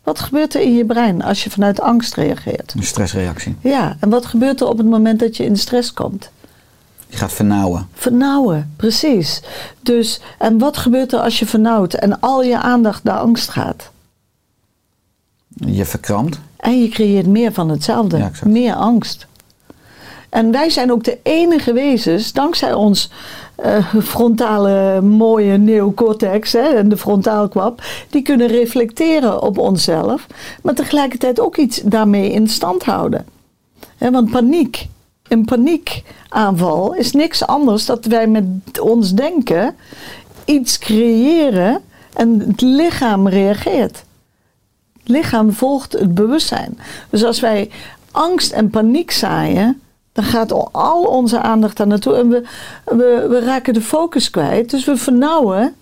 [0.03, 2.73] Wat gebeurt er in je brein als je vanuit angst reageert?
[2.75, 3.55] Een stressreactie.
[3.61, 6.29] Ja, en wat gebeurt er op het moment dat je in stress komt?
[7.07, 7.87] Je gaat vernauwen.
[7.93, 9.41] Vernauwen, precies.
[9.81, 13.91] Dus, en wat gebeurt er als je vernauwt en al je aandacht naar angst gaat?
[15.47, 16.39] Je verkrampt.
[16.57, 18.17] En je creëert meer van hetzelfde.
[18.17, 19.27] Ja, meer angst.
[20.29, 23.09] En wij zijn ook de enige wezens, dankzij ons
[23.55, 30.27] eh, frontale mooie neocortex hè, en de frontaalkwap, die kunnen reflecteren op onszelf,
[30.61, 33.25] maar tegelijkertijd ook iets daarmee in stand houden.
[33.97, 34.87] Hè, want paniek,
[35.27, 39.75] een paniekaanval is niks anders dat wij met ons denken
[40.45, 41.81] iets creëren
[42.13, 44.03] en het lichaam reageert.
[44.99, 46.79] Het lichaam volgt het bewustzijn.
[47.09, 47.69] Dus als wij
[48.11, 52.43] angst en paniek zaaien, dan gaat al onze aandacht daar naartoe en we,
[52.85, 54.69] we, we raken de focus kwijt.
[54.69, 55.75] Dus we vernauwen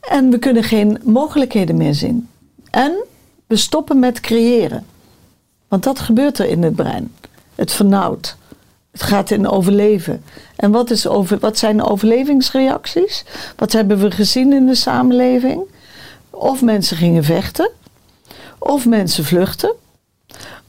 [0.00, 2.28] en we kunnen geen mogelijkheden meer zien.
[2.70, 3.04] En
[3.46, 4.86] we stoppen met creëren.
[5.68, 7.14] Want dat gebeurt er in het brein.
[7.54, 8.36] Het vernauwt.
[8.90, 10.24] Het gaat in overleven.
[10.56, 13.24] En wat, is over, wat zijn overlevingsreacties?
[13.56, 15.62] Wat hebben we gezien in de samenleving?
[16.30, 17.70] Of mensen gingen vechten,
[18.58, 19.74] of mensen vluchten,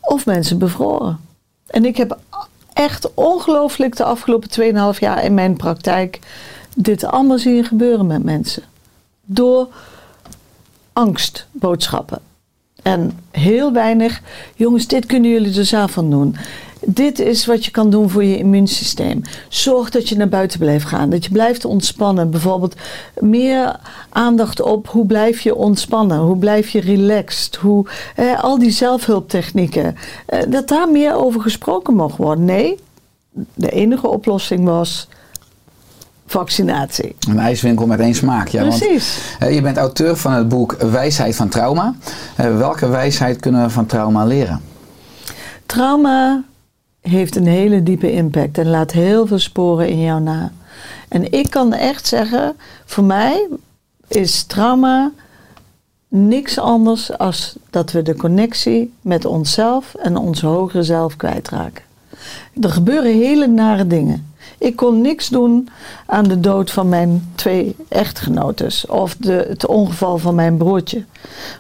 [0.02, 1.20] of mensen bevroren.
[1.68, 2.18] En ik heb
[2.74, 4.50] echt ongelooflijk de afgelopen
[4.94, 6.20] 2,5 jaar in mijn praktijk
[6.76, 8.64] dit allemaal zien gebeuren met mensen.
[9.26, 9.68] Door
[10.94, 12.20] angstboodschappen.
[12.82, 14.22] En heel weinig,
[14.56, 16.36] jongens, dit kunnen jullie er zelf van doen.
[16.86, 19.22] Dit is wat je kan doen voor je immuunsysteem.
[19.48, 21.10] Zorg dat je naar buiten blijft gaan.
[21.10, 22.30] Dat je blijft ontspannen.
[22.32, 22.76] Bijvoorbeeld
[23.20, 26.18] meer aandacht op hoe blijf je ontspannen.
[26.20, 27.56] Hoe blijf je relaxed.
[27.56, 29.96] Hoe, eh, al die zelfhulptechnieken.
[30.26, 32.46] Eh, dat daar meer over gesproken mag worden.
[32.46, 32.78] Nee,
[33.54, 35.08] de enige oplossing was
[36.26, 37.16] vaccinatie.
[37.30, 38.48] Een ijswinkel met één smaak.
[38.48, 39.36] Ja, want, Precies.
[39.40, 41.96] eh, je bent auteur van het boek Wijsheid van Trauma.
[42.36, 44.62] Eh, welke wijsheid kunnen we van trauma leren?
[45.66, 46.44] Trauma
[47.02, 50.52] heeft een hele diepe impact en laat heel veel sporen in jou na.
[51.08, 53.48] En ik kan echt zeggen, voor mij
[54.08, 55.12] is trauma
[56.08, 61.84] niks anders als dat we de connectie met onszelf en ons hogere zelf kwijtraken.
[62.62, 64.34] Er gebeuren hele nare dingen.
[64.58, 65.70] Ik kon niks doen
[66.06, 71.06] aan de dood van mijn twee echtgenotes of de, het ongeval van mijn broertje.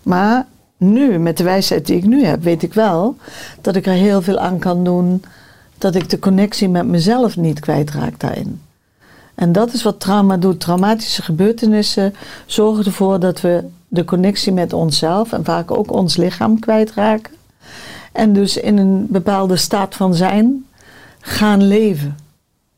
[0.03, 0.47] Maar
[0.79, 3.15] nu, met de wijsheid die ik nu heb, weet ik wel
[3.61, 5.23] dat ik er heel veel aan kan doen.
[5.77, 8.61] Dat ik de connectie met mezelf niet kwijtraak daarin.
[9.35, 10.59] En dat is wat trauma doet.
[10.59, 12.15] Traumatische gebeurtenissen
[12.45, 17.33] zorgen ervoor dat we de connectie met onszelf en vaak ook ons lichaam kwijtraken.
[18.11, 20.65] En dus in een bepaalde staat van zijn
[21.19, 22.17] gaan leven.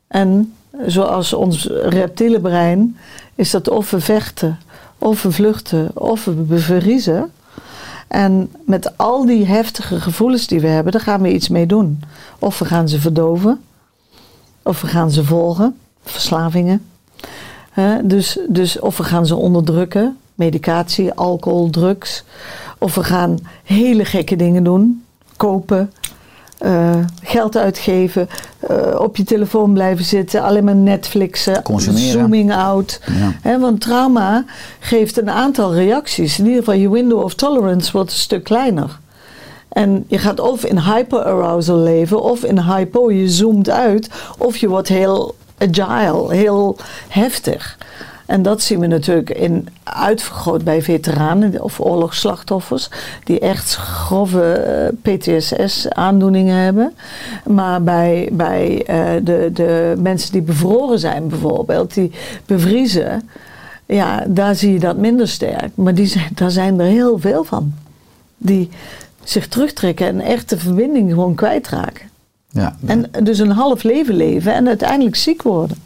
[0.08, 0.54] En
[0.86, 2.98] zoals ons reptiele brein
[3.36, 4.60] is dat of we vechten,
[4.98, 7.32] of we vluchten, of we bevriezen.
[8.12, 12.00] En met al die heftige gevoelens die we hebben, daar gaan we iets mee doen.
[12.40, 13.62] Of we gaan ze verdoven,
[14.64, 16.86] of we gaan ze volgen, verslavingen.
[18.04, 22.24] Dus, dus of we gaan ze onderdrukken, medicatie, alcohol, drugs.
[22.78, 25.04] Of we gaan hele gekke dingen doen,
[25.38, 25.92] kopen,
[26.62, 32.12] eh, geld uitgeven, eh, op je telefoon blijven zitten, alleen maar Netflixen, Consumeren.
[32.12, 33.00] zooming out.
[33.44, 33.60] Ja.
[33.60, 34.46] Want trauma
[34.80, 36.40] geeft een aantal reacties.
[36.40, 39.00] In ieder geval, je window of tolerance wordt een stuk kleiner.
[39.70, 44.68] En je gaat of in hyperarousal leven, of in hypo, je zoomt uit, of je
[44.68, 47.78] wordt heel agile, heel heftig.
[48.26, 52.90] En dat zien we natuurlijk in, uitvergroot bij veteranen of oorlogsslachtoffers,
[53.24, 56.94] die echt grove eh, PTSS-aandoeningen hebben.
[57.46, 62.12] Maar bij, bij eh, de, de mensen die bevroren zijn, bijvoorbeeld, die
[62.46, 63.30] bevriezen,
[63.86, 65.72] ja, daar zie je dat minder sterk.
[65.76, 67.74] Maar die zijn, daar zijn er heel veel van.
[68.38, 68.70] Die
[69.24, 72.10] zich terugtrekken en echt de verbinding gewoon kwijtraken.
[72.50, 75.78] Ja, En dus een half leven leven en uiteindelijk ziek worden.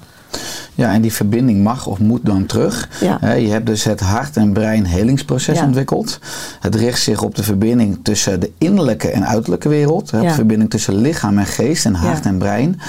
[0.75, 2.89] Ja, en die verbinding mag of moet dan terug.
[3.01, 3.33] Ja.
[3.33, 5.65] Je hebt dus het hart- en brein helingsproces Ja.
[5.65, 6.19] ontwikkeld.
[6.59, 10.09] Het richt zich op de verbinding tussen de innerlijke en uiterlijke wereld.
[10.09, 10.21] Ja.
[10.21, 12.79] De verbinding tussen lichaam en geest en hart en brein.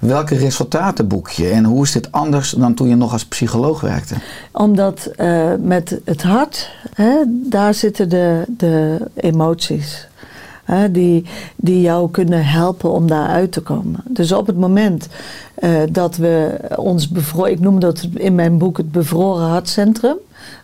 [0.00, 3.80] Welke resultaten boek je en hoe is dit anders dan toen je nog als psycholoog
[3.80, 4.14] werkte?
[4.52, 10.08] Omdat eh, met het hart, hè, daar zitten de, de emoties.
[10.66, 11.24] Hè, die,
[11.56, 14.00] die jou kunnen helpen om daar uit te komen.
[14.08, 15.08] Dus op het moment
[15.54, 20.16] eh, dat we ons bevroren, ik noem dat in mijn boek het bevroren hartcentrum.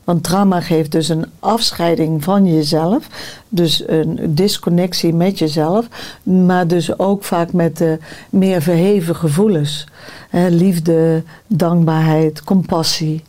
[0.04, 3.06] Want trauma geeft dus een afscheiding van jezelf.
[3.48, 5.86] Dus een disconnectie met jezelf.
[6.22, 7.98] Maar dus ook vaak met de
[8.30, 9.86] meer verheven gevoelens.
[10.28, 13.22] Hè, liefde, dankbaarheid, compassie,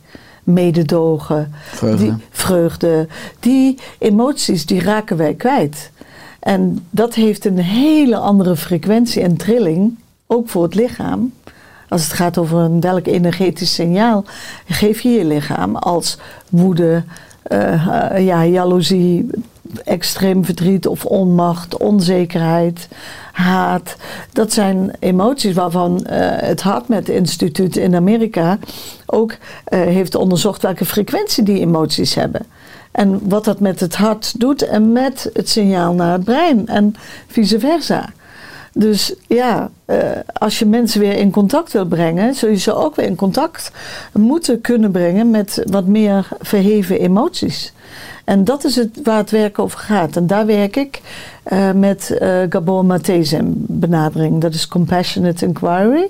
[0.44, 1.52] mededogen.
[1.64, 2.04] Vreugde.
[2.04, 3.06] Die, vreugde.
[3.40, 5.90] Die emoties die raken wij kwijt.
[6.44, 11.32] En dat heeft een hele andere frequentie en trilling, ook voor het lichaam.
[11.88, 14.24] Als het gaat over een welk energetisch signaal
[14.66, 16.18] geef je je lichaam als
[16.50, 17.04] woede,
[17.42, 19.26] eh, ja, jaloezie,
[19.84, 22.88] extreem verdriet of onmacht, onzekerheid,
[23.32, 23.96] haat.
[24.32, 28.58] Dat zijn emoties waarvan eh, het HeartMath Instituut in Amerika
[29.06, 32.46] ook heeft onderzocht welke frequentie die emoties hebben.
[32.94, 36.94] En wat dat met het hart doet en met het signaal naar het brein en
[37.26, 38.08] vice versa.
[38.72, 39.98] Dus ja, eh,
[40.32, 43.70] als je mensen weer in contact wil brengen, zul je ze ook weer in contact
[44.12, 47.72] moeten kunnen brengen met wat meer verheven emoties.
[48.24, 50.16] En dat is het, waar het werk over gaat.
[50.16, 51.00] En daar werk ik
[51.42, 53.22] eh, met eh Gabor Maté
[53.54, 54.40] benadering.
[54.40, 56.06] Dat is Compassionate Inquiry.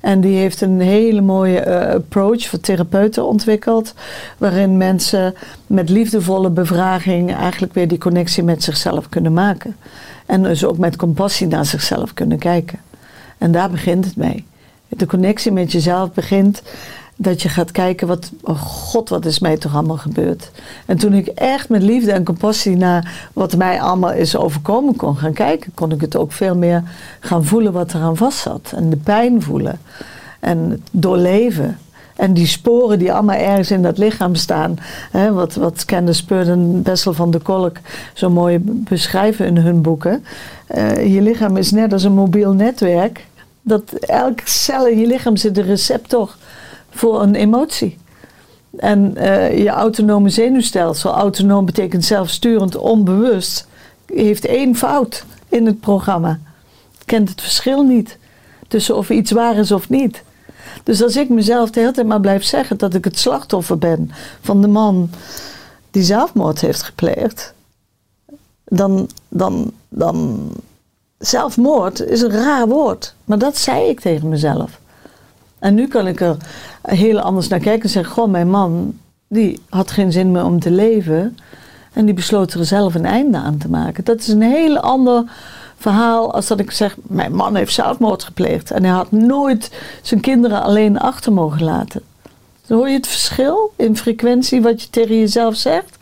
[0.00, 3.94] En die heeft een hele mooie eh, approach voor therapeuten ontwikkeld.
[4.38, 5.34] Waarin mensen
[5.66, 9.76] met liefdevolle bevraging eigenlijk weer die connectie met zichzelf kunnen maken.
[10.26, 12.78] En dus ook met compassie naar zichzelf kunnen kijken.
[13.38, 14.46] En daar begint het mee.
[14.88, 16.62] De connectie met jezelf begint
[17.22, 20.50] dat je gaat kijken, wat, oh god, wat is mij toch allemaal gebeurd.
[20.86, 25.16] En toen ik echt met liefde en compassie naar wat mij allemaal is overkomen kon
[25.16, 26.82] gaan kijken, kon ik het ook veel meer
[27.20, 28.72] gaan voelen wat eraan vast zat.
[28.76, 29.80] En de pijn voelen.
[30.40, 31.78] En doorleven.
[32.16, 34.76] En die sporen die allemaal ergens in dat lichaam staan.
[35.10, 37.76] Hè, wat, wat Candace Pert en Bessel van de Kolk
[38.12, 40.24] zo mooi beschrijven in hun boeken.
[40.66, 43.26] Eh, je lichaam is net als een mobiel netwerk.
[43.62, 46.34] Dat elke cel in je lichaam zit een receptor
[46.90, 47.98] voor een emotie.
[48.76, 53.66] En eh, je autonome zenuwstelsel, autonoom betekent zelfsturend, onbewust,
[54.06, 56.38] heeft één fout in het programma.
[57.04, 58.18] Kent het verschil niet
[58.68, 60.22] tussen of iets waar is of niet.
[60.82, 64.10] Dus als ik mezelf de hele tijd maar blijf zeggen dat ik het slachtoffer ben
[64.40, 65.10] van de man
[65.90, 67.54] die zelfmoord heeft gepleegd,
[68.64, 70.48] dan, dan, dan
[71.18, 73.14] zelfmoord is een raar woord.
[73.24, 74.80] Maar dat zei ik tegen mezelf.
[75.58, 76.36] En nu kan ik er
[76.82, 78.94] heel anders naar kijken en zeggen: Goh, mijn man,
[79.28, 81.36] die had geen zin meer om te leven.
[81.92, 84.04] En die besloot er zelf een einde aan te maken.
[84.04, 85.24] Dat is een heel ander
[85.76, 88.70] verhaal als dat ik zeg: Mijn man heeft zelfmoord gepleegd.
[88.70, 89.70] En hij had nooit
[90.02, 92.02] zijn kinderen alleen achter mogen laten.
[92.66, 95.98] Dan hoor je het verschil in frequentie wat je tegen jezelf zegt.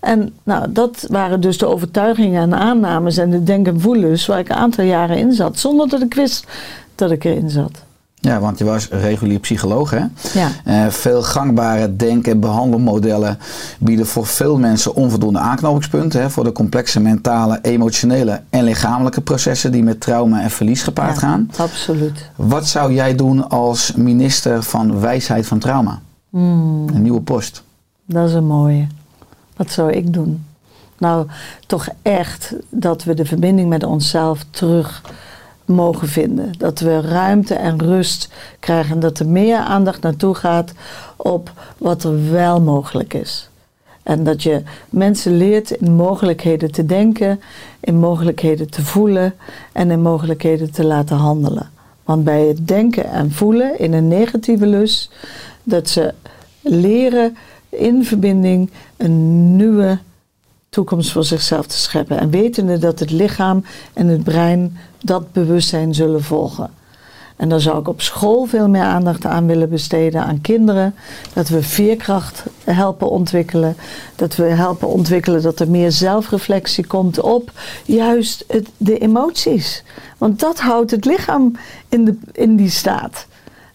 [0.00, 4.38] En nou, dat waren dus de overtuigingen en aannames en de denken en voelens waar
[4.38, 6.46] ik een aantal jaren in zat, zonder dat ik wist
[6.94, 7.84] dat ik erin zat.
[8.22, 10.04] Ja, want je was regulier psycholoog, hè?
[10.32, 10.48] Ja.
[10.64, 13.38] Eh, veel gangbare denk- en behandelmodellen
[13.78, 19.72] bieden voor veel mensen onvoldoende aanknopingspunten hè, voor de complexe mentale, emotionele en lichamelijke processen
[19.72, 21.50] die met trauma en verlies gepaard Ja, gaan.
[21.56, 22.30] Absoluut.
[22.36, 26.00] Wat zou jij doen als minister van wijsheid van trauma?
[26.30, 26.88] Hmm.
[26.94, 27.62] Een nieuwe post.
[28.06, 28.86] Dat is een mooie.
[29.56, 30.44] Wat zou ik doen?
[30.98, 31.26] Nou,
[31.66, 35.02] toch echt dat we de verbinding met onszelf terug
[35.70, 36.52] mogen vinden.
[36.58, 38.28] Dat we ruimte en rust
[38.60, 39.00] krijgen.
[39.00, 40.72] Dat er meer aandacht naartoe gaat
[41.16, 43.50] op wat er wel mogelijk is.
[44.02, 47.40] En dat je mensen leert in mogelijkheden te denken,
[47.80, 49.34] in mogelijkheden te voelen
[49.72, 51.70] en in mogelijkheden te laten handelen.
[52.04, 55.10] Want bij het denken en voelen in een negatieve lus,
[55.62, 56.14] dat ze
[56.60, 57.36] leren
[57.68, 59.98] in verbinding een nieuwe
[60.70, 62.18] toekomst voor zichzelf te scheppen.
[62.18, 66.70] En wetende dat het lichaam en het brein dat bewustzijn zullen volgen.
[67.36, 70.94] En daar zou ik op school veel meer aandacht aan willen besteden aan kinderen.
[71.32, 73.76] Dat we veerkracht helpen ontwikkelen.
[74.16, 77.52] Dat we helpen ontwikkelen dat er meer zelfreflectie komt op
[77.84, 79.82] juist het, de emoties.
[80.18, 81.52] Want dat houdt het lichaam
[81.88, 83.26] in, de, in die staat.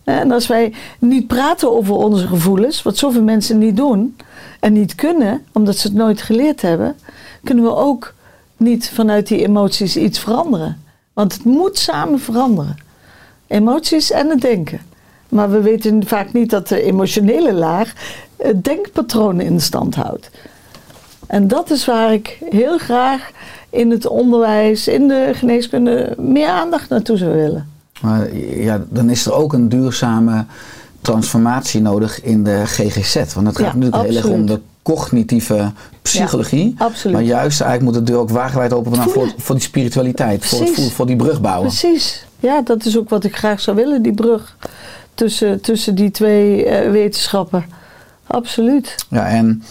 [0.05, 4.15] En als wij niet praten over onze gevoelens, wat zoveel mensen niet doen
[4.59, 6.95] en niet kunnen, omdat ze het nooit geleerd hebben,
[7.43, 8.13] kunnen we ook
[8.57, 10.81] niet vanuit die emoties iets veranderen.
[11.13, 12.77] Want het moet samen veranderen.
[13.47, 14.79] Emoties en het denken.
[15.29, 17.93] Maar we weten vaak niet dat de emotionele laag
[18.35, 20.29] het denkpatroon in stand houdt.
[21.27, 23.31] En dat is waar ik heel graag
[23.69, 27.74] in het onderwijs, in de geneeskunde, meer aandacht naartoe zou willen.
[28.01, 30.45] Maar ja, dan is er ook een duurzame
[31.01, 33.15] transformatie nodig in de GGZ.
[33.15, 36.75] Want het gaat Ja, natuurlijk heel erg om de cognitieve psychologie.
[36.77, 37.15] Ja, absoluut.
[37.15, 40.45] Maar juist eigenlijk moet de deur ook wagenwijd open voor, voor die spiritualiteit.
[40.45, 41.67] Voor, het voor die brug bouwen.
[41.67, 42.25] Precies.
[42.39, 44.57] Ja, dat is ook wat ik graag zou willen, die brug
[45.13, 47.65] tussen, tussen die twee eh, wetenschappen.
[48.27, 48.95] Absoluut.
[49.09, 49.63] Ja, en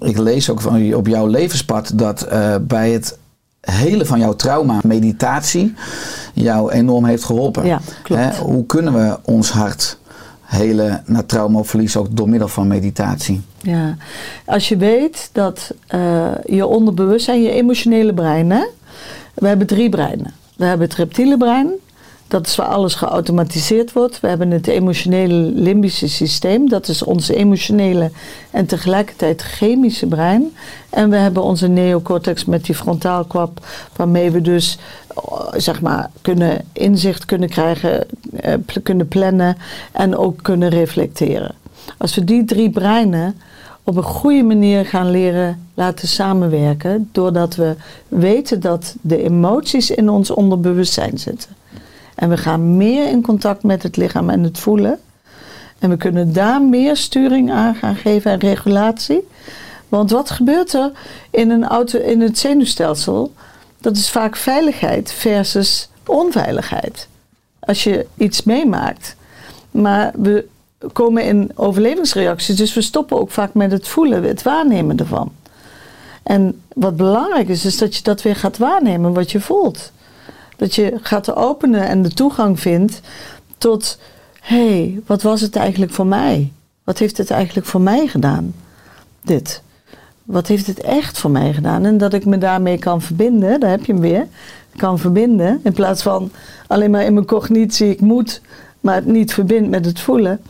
[0.00, 3.18] ik lees ook van, op jouw levenspad dat eh, bij het
[3.60, 5.74] hele van jouw trauma meditatie
[6.34, 7.66] jou enorm heeft geholpen.
[7.66, 8.22] Ja, klopt.
[8.22, 9.98] Hè, hoe kunnen we ons hart
[10.42, 13.40] helen na trauma verlies ook door middel van meditatie?
[13.62, 13.96] Ja.
[14.44, 18.64] Als je weet dat eh, je onderbewustzijn, je emotionele brein, hè?
[19.34, 20.32] we hebben drie breinen.
[20.56, 21.70] We hebben het reptiele brein,
[22.28, 24.20] dat is waar alles geautomatiseerd wordt.
[24.20, 28.10] We hebben het emotionele limbische systeem, dat is onze emotionele
[28.50, 30.56] en tegelijkertijd chemische brein.
[30.90, 34.78] En we hebben onze neocortex met die frontaalkwap, waarmee we dus
[35.14, 38.06] oh, zeg maar kunnen inzicht kunnen krijgen,
[38.40, 39.56] eh, kunnen plannen
[39.92, 41.54] en ook kunnen reflecteren.
[41.96, 43.34] Als we die drie breinen
[43.84, 47.74] op een goede manier gaan leren laten samenwerken, doordat we
[48.08, 51.56] weten dat de emoties in ons onderbewustzijn zitten.
[52.18, 54.98] En we gaan meer in contact met het lichaam en het voelen.
[55.78, 59.28] En we kunnen daar meer sturing aan gaan geven en regulatie.
[59.88, 60.92] Want wat gebeurt er
[61.30, 63.32] in, een auto, in het zenuwstelsel?
[63.80, 67.08] Dat is vaak veiligheid versus onveiligheid.
[67.58, 69.16] Als je iets meemaakt.
[69.70, 70.46] Maar we
[70.92, 75.32] komen in overlevingsreacties, dus we stoppen ook vaak met het voelen, het waarnemen ervan.
[76.22, 79.92] En wat belangrijk is, is dat je dat weer gaat waarnemen, wat je voelt.
[80.58, 83.00] Dat je gaat openen en de toegang vindt
[83.58, 83.98] tot
[84.40, 86.52] hé, hey, wat was het eigenlijk voor mij?
[86.84, 88.54] Wat heeft het eigenlijk voor mij gedaan?
[89.22, 89.62] Dit.
[90.24, 91.84] Wat heeft het echt voor mij gedaan?
[91.84, 94.26] En dat ik me daarmee kan verbinden, daar heb je hem weer.
[94.76, 95.60] Kan verbinden.
[95.62, 96.30] In plaats van
[96.66, 98.40] alleen maar in mijn cognitie, ik moet,
[98.80, 100.40] maar het niet verbind met het voelen.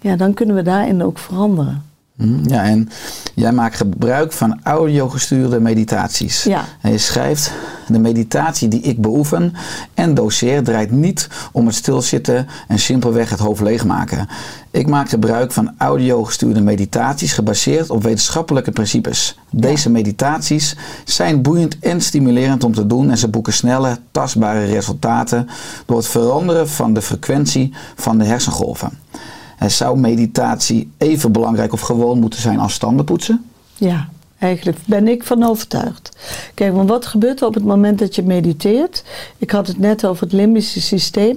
[0.00, 1.84] Ja, dan kunnen we daarin ook veranderen.
[2.16, 2.88] Hm, Ja, en
[3.34, 6.42] jij maakt gebruik van audiogestuurde meditaties.
[6.42, 6.64] Ja.
[6.80, 7.52] En je schrijft,
[7.88, 9.52] de meditatie die ik beoefen
[9.94, 14.28] en doseer draait niet om het stilzitten en simpelweg het hoofd leegmaken.
[14.70, 19.38] Ik maak gebruik van audiogestuurde meditaties gebaseerd op wetenschappelijke principes.
[19.50, 25.48] Deze meditaties zijn boeiend en stimulerend om te doen en ze boeken snelle, tastbare resultaten
[25.86, 28.98] door het veranderen van de frequentie van de hersengolven.
[29.66, 33.44] Zou meditatie even belangrijk of gewoon moeten zijn als tandenpoetsen?
[33.74, 36.16] Ja, eigenlijk ben ik van overtuigd.
[36.54, 39.04] Kijk, want wat gebeurt er op het moment dat je mediteert?
[39.38, 41.36] Ik had het net over het limbische systeem.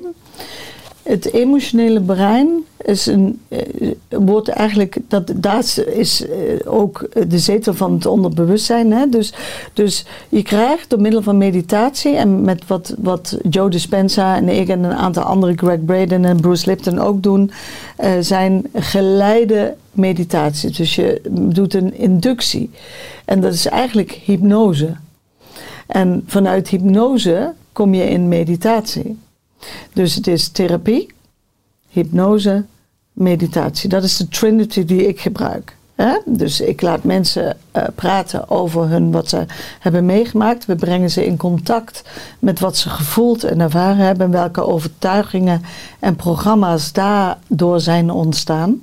[1.08, 3.62] Het emotionele brein is een, eh,
[4.10, 8.92] wordt eigenlijk, dat, daar is eh, ook de zetel van het onderbewustzijn.
[8.92, 9.10] Hè?
[9.10, 9.34] Dus,
[9.74, 14.68] dus je krijgt door middel van meditatie en met wat, wat Joe Dispenza en ik
[14.68, 17.52] en een aantal andere, Greg Braden en Bruce Lipton ook doen,
[17.96, 20.72] eh, zijn geleide meditatie.
[20.72, 22.70] Dus je doet een inductie.
[23.26, 24.96] En dat is eigenlijk hypnose.
[25.88, 29.18] En vanuit hypnose kom je in meditatie.
[29.94, 31.14] Dus het is therapie,
[31.90, 32.66] hypnose,
[33.14, 33.90] meditatie.
[33.90, 35.76] Dat is de trinity die ik gebruik.
[35.96, 36.18] Hè?
[36.26, 39.46] Dus ik laat mensen eh, praten over hun, wat ze
[39.80, 40.66] hebben meegemaakt.
[40.66, 42.04] We brengen ze in contact
[42.40, 44.26] met wat ze gevoeld en ervaren hebben.
[44.26, 45.62] En welke overtuigingen
[46.00, 48.82] en programma's daardoor zijn ontstaan.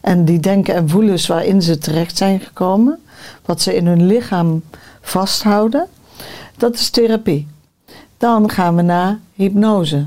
[0.00, 2.98] En die denken en voelens waarin ze terecht zijn gekomen.
[3.44, 4.62] Wat ze in hun lichaam
[5.00, 5.86] vasthouden.
[6.56, 7.46] Dat is therapie.
[8.22, 10.06] Dan gaan we naar hypnose.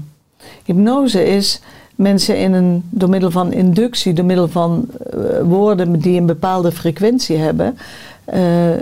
[0.66, 1.62] Hypnose is
[1.96, 6.72] mensen in een, door middel van inductie, door middel van eh, woorden die een bepaalde
[6.72, 7.78] frequentie hebben,
[8.24, 8.42] eh,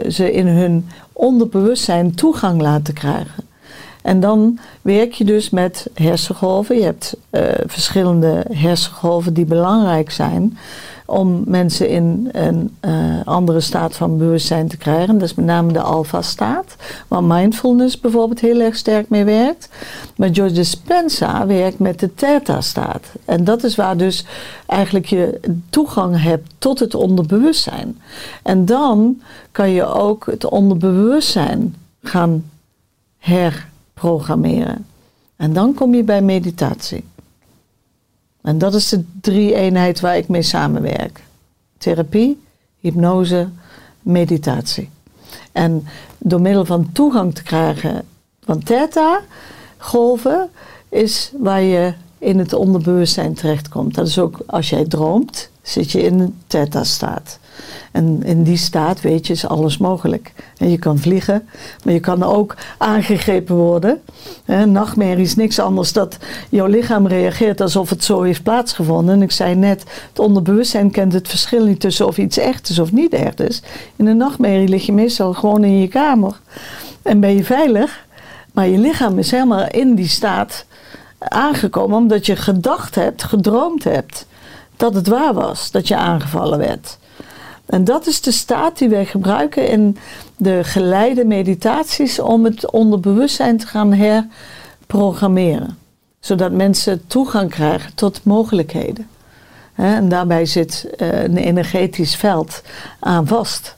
[0.10, 3.44] ze in hun onderbewustzijn toegang laten krijgen.
[4.02, 6.76] En dan werk je dus met hersengolven.
[6.76, 10.58] Je hebt eh, verschillende hersengolven die belangrijk zijn
[11.14, 12.94] om mensen in een eh,
[13.26, 15.14] andere staat van bewustzijn te krijgen.
[15.18, 16.76] Dat is met name de alfa-staat,
[17.08, 19.70] waar mindfulness bijvoorbeeld heel erg sterk mee werkt.
[20.16, 23.08] Maar George Dispenza werkt met de theta-staat.
[23.26, 24.26] En dat is waar dus
[24.66, 25.40] eigenlijk je
[25.70, 28.02] toegang hebt tot het onderbewustzijn.
[28.44, 32.44] En dan kan je ook het onderbewustzijn gaan
[33.18, 34.86] herprogrammeren.
[35.36, 37.04] En dan kom je bij meditatie.
[38.44, 41.24] En dat is de drie eenheid waar ik mee samenwerk.
[41.78, 42.44] Therapie,
[42.80, 43.50] hypnose,
[44.02, 44.90] meditatie.
[45.52, 45.86] En
[46.18, 48.06] door middel van toegang te krijgen
[48.44, 49.22] van theta
[49.78, 50.50] golven
[50.90, 53.96] is waar je in het onderbewustzijn terechtkomt.
[53.96, 57.40] Dat is ook als jij droomt, zit je in een theta staat.
[57.92, 60.34] En in die staat, weet je, is alles mogelijk.
[60.58, 61.48] En je kan vliegen,
[61.84, 64.02] maar je kan ook aangegrepen worden.
[64.46, 66.18] Een nachtmerrie is niks anders dat
[66.50, 69.16] jouw lichaam reageert alsof het zo heeft plaatsgevonden.
[69.16, 72.80] En ik zei net, het onderbewustzijn kent het verschil niet tussen of iets echt is
[72.80, 73.62] of niet echt is.
[73.96, 76.40] In een nachtmerrie lig je meestal gewoon in je kamer
[77.02, 78.06] en ben je veilig.
[78.54, 80.66] Maar je lichaam is helemaal in die staat
[81.18, 84.26] aangekomen omdat je gedacht hebt, gedroomd hebt
[84.84, 86.98] dat het waar was, dat je aangevallen werd.
[87.66, 89.98] En dat is de staat die wij gebruiken in
[90.38, 95.78] de geleide meditaties om het onderbewustzijn te gaan herprogrammeren.
[96.20, 99.08] Zodat mensen toegang krijgen tot mogelijkheden.
[99.76, 102.62] En daarbij zit eh, een energetisch veld
[103.00, 103.76] aan vast.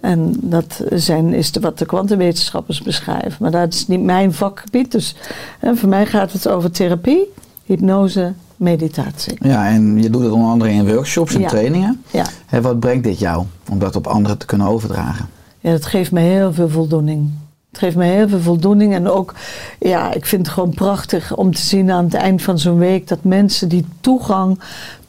[0.00, 3.36] En dat zijn, is wat de kwantumwetenschappers beschrijven.
[3.38, 4.92] Maar dat is niet mijn vakgebied.
[4.92, 5.14] Dus
[5.60, 7.32] voor mij gaat het over therapie,
[7.64, 9.36] hypnose, meditatie.
[9.40, 11.48] Ja, en je doet het onder andere in workshops en Ja.
[11.48, 12.02] trainingen.
[12.10, 12.24] Ja.
[12.46, 15.28] Hè, wat brengt dit jou om dat op anderen te kunnen overdragen?
[15.60, 17.30] Ja, dat geeft me heel veel voldoening.
[17.70, 18.94] Het geeft me heel veel voldoening.
[18.94, 19.34] En ook,
[19.78, 23.08] ja, ik vind het gewoon prachtig om te zien aan het eind van zo'n week
[23.08, 24.58] dat mensen die toegang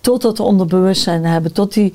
[0.08, 1.94] tot dat onderbewustzijn hebben, tot die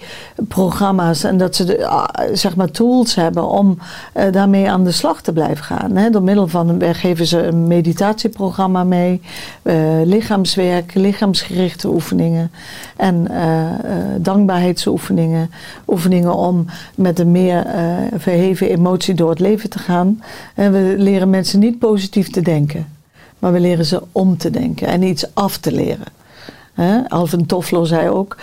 [0.49, 3.79] programma's en dat ze de, ah, zeg maar tools hebben om
[4.13, 5.97] eh, daarmee aan de slag te blijven gaan.
[5.97, 6.11] Hè.
[6.11, 9.21] Door middel van, wij geven ze een meditatieprogramma mee,
[9.63, 12.51] eh, lichaamswerk, lichaamsgerichte oefeningen
[12.97, 13.73] en eh, eh,
[14.19, 15.51] dankbaarheidsoefeningen,
[15.87, 17.85] oefeningen om met een meer eh,
[18.17, 20.23] verheven emotie door het leven te gaan.
[20.55, 22.87] We leren mensen niet positief te denken,
[23.39, 26.21] maar we leren ze om te denken en iets af te leren.
[26.73, 27.09] Hè?
[27.09, 28.37] Alvin Toffler zei ook,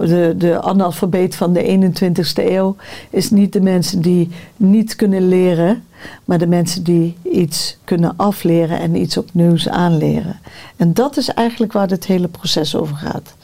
[0.00, 2.76] de, de analfabeet van de 21ste eeuw
[3.10, 5.84] is niet de mensen die niet kunnen leren,
[6.24, 10.38] maar de mensen die iets kunnen afleren en iets opnieuws aanleren.
[10.76, 13.34] En dat is eigenlijk waar dit hele proces over gaat.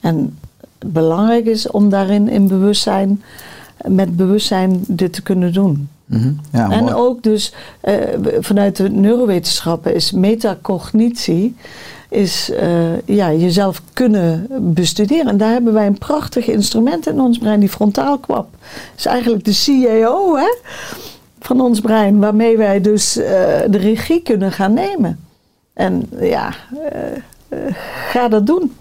[0.00, 0.38] En
[0.86, 3.22] belangrijk is om daarin in bewustzijn,
[3.86, 5.88] met bewustzijn dit te kunnen doen.
[6.04, 6.32] Mhm.
[6.52, 6.94] Ja, En mooi.
[6.94, 7.94] ook dus eh,
[8.40, 11.56] vanuit de neurowetenschappen is metacognitie
[12.10, 15.26] is eh, ja, jezelf kunnen bestuderen.
[15.26, 18.48] En daar hebben wij een prachtig instrument in ons brein, die frontaalkwap.
[18.60, 20.54] Dat is eigenlijk de CEO hè,
[21.40, 23.24] van ons brein, waarmee wij dus eh,
[23.70, 25.18] de regie kunnen gaan nemen.
[25.72, 26.54] En ja,
[27.48, 27.58] eh,
[28.10, 28.72] ga dat doen.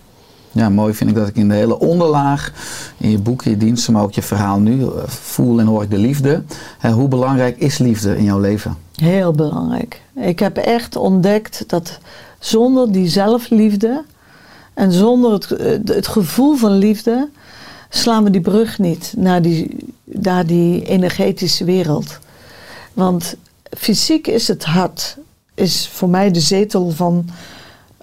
[0.52, 2.54] Ja, mooi vind ik dat ik in de hele onderlaag,
[2.98, 5.98] in je boek, je diensten, maar ook je verhaal nu, voel en hoor ik de
[5.98, 6.44] liefde.
[6.94, 8.76] Hoe belangrijk is liefde in jouw leven?
[8.96, 10.02] Heel belangrijk.
[10.16, 12.00] Ik heb echt ontdekt dat
[12.40, 14.04] zonder die zelfliefde
[14.74, 17.30] en zonder het, eh, het gevoel van liefde
[17.90, 22.20] slaan we die brug niet naar die, naar die energetische wereld.
[22.94, 23.36] Want
[23.78, 25.18] fysiek is het hart,
[25.54, 27.30] is voor mij de zetel van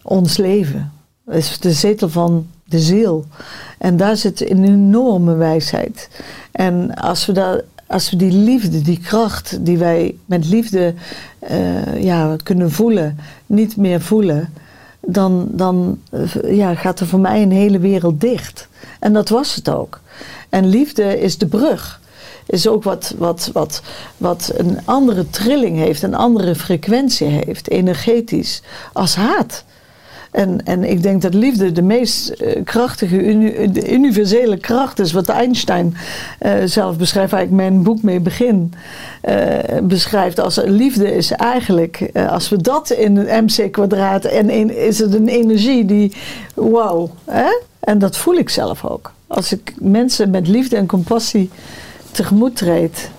[0.03, 0.93] ons leven.
[1.31, 3.25] Is de zetel van de ziel.
[3.79, 6.09] En daar zit een enorme wijsheid.
[6.53, 10.95] En als we, daar, als we die liefde, die kracht die wij met liefde
[11.39, 14.53] eh, ja, kunnen voelen, niet meer voelen,
[15.01, 18.69] dan, dan eh, ja, gaat er voor mij een hele wereld dicht.
[19.01, 20.01] En dat was het ook.
[20.49, 22.01] En liefde is de brug.
[22.47, 23.83] Is ook wat, wat, wat,
[24.17, 28.63] wat een andere trilling heeft, een andere frequentie heeft, energetisch,
[28.93, 29.65] als haat.
[30.37, 33.25] En, en ik denk dat liefde de meest eh, krachtige,
[33.93, 35.97] universele kracht is, wat Einstein
[36.39, 38.73] eh, zelf beschrijft, waar ik mijn boek mee begin,
[39.21, 44.99] eh, beschrijft als liefde is eigenlijk, als we dat in een MC kwadraat, en is
[44.99, 46.13] het een energie die,
[46.55, 47.11] wauw,
[47.81, 49.13] en dat voel ik zelf ook.
[49.27, 51.51] Als ik mensen met liefde en compassie
[52.11, 53.11] tegemoet treed,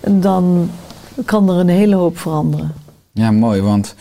[0.00, 0.70] dan
[1.24, 2.74] kan er een hele hoop veranderen.
[3.12, 3.94] Ja, mooi, want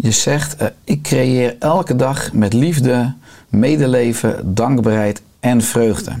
[0.00, 3.14] je zegt, eh, ik creëer elke dag met liefde,
[3.48, 6.12] medeleven, dankbaarheid en vreugde.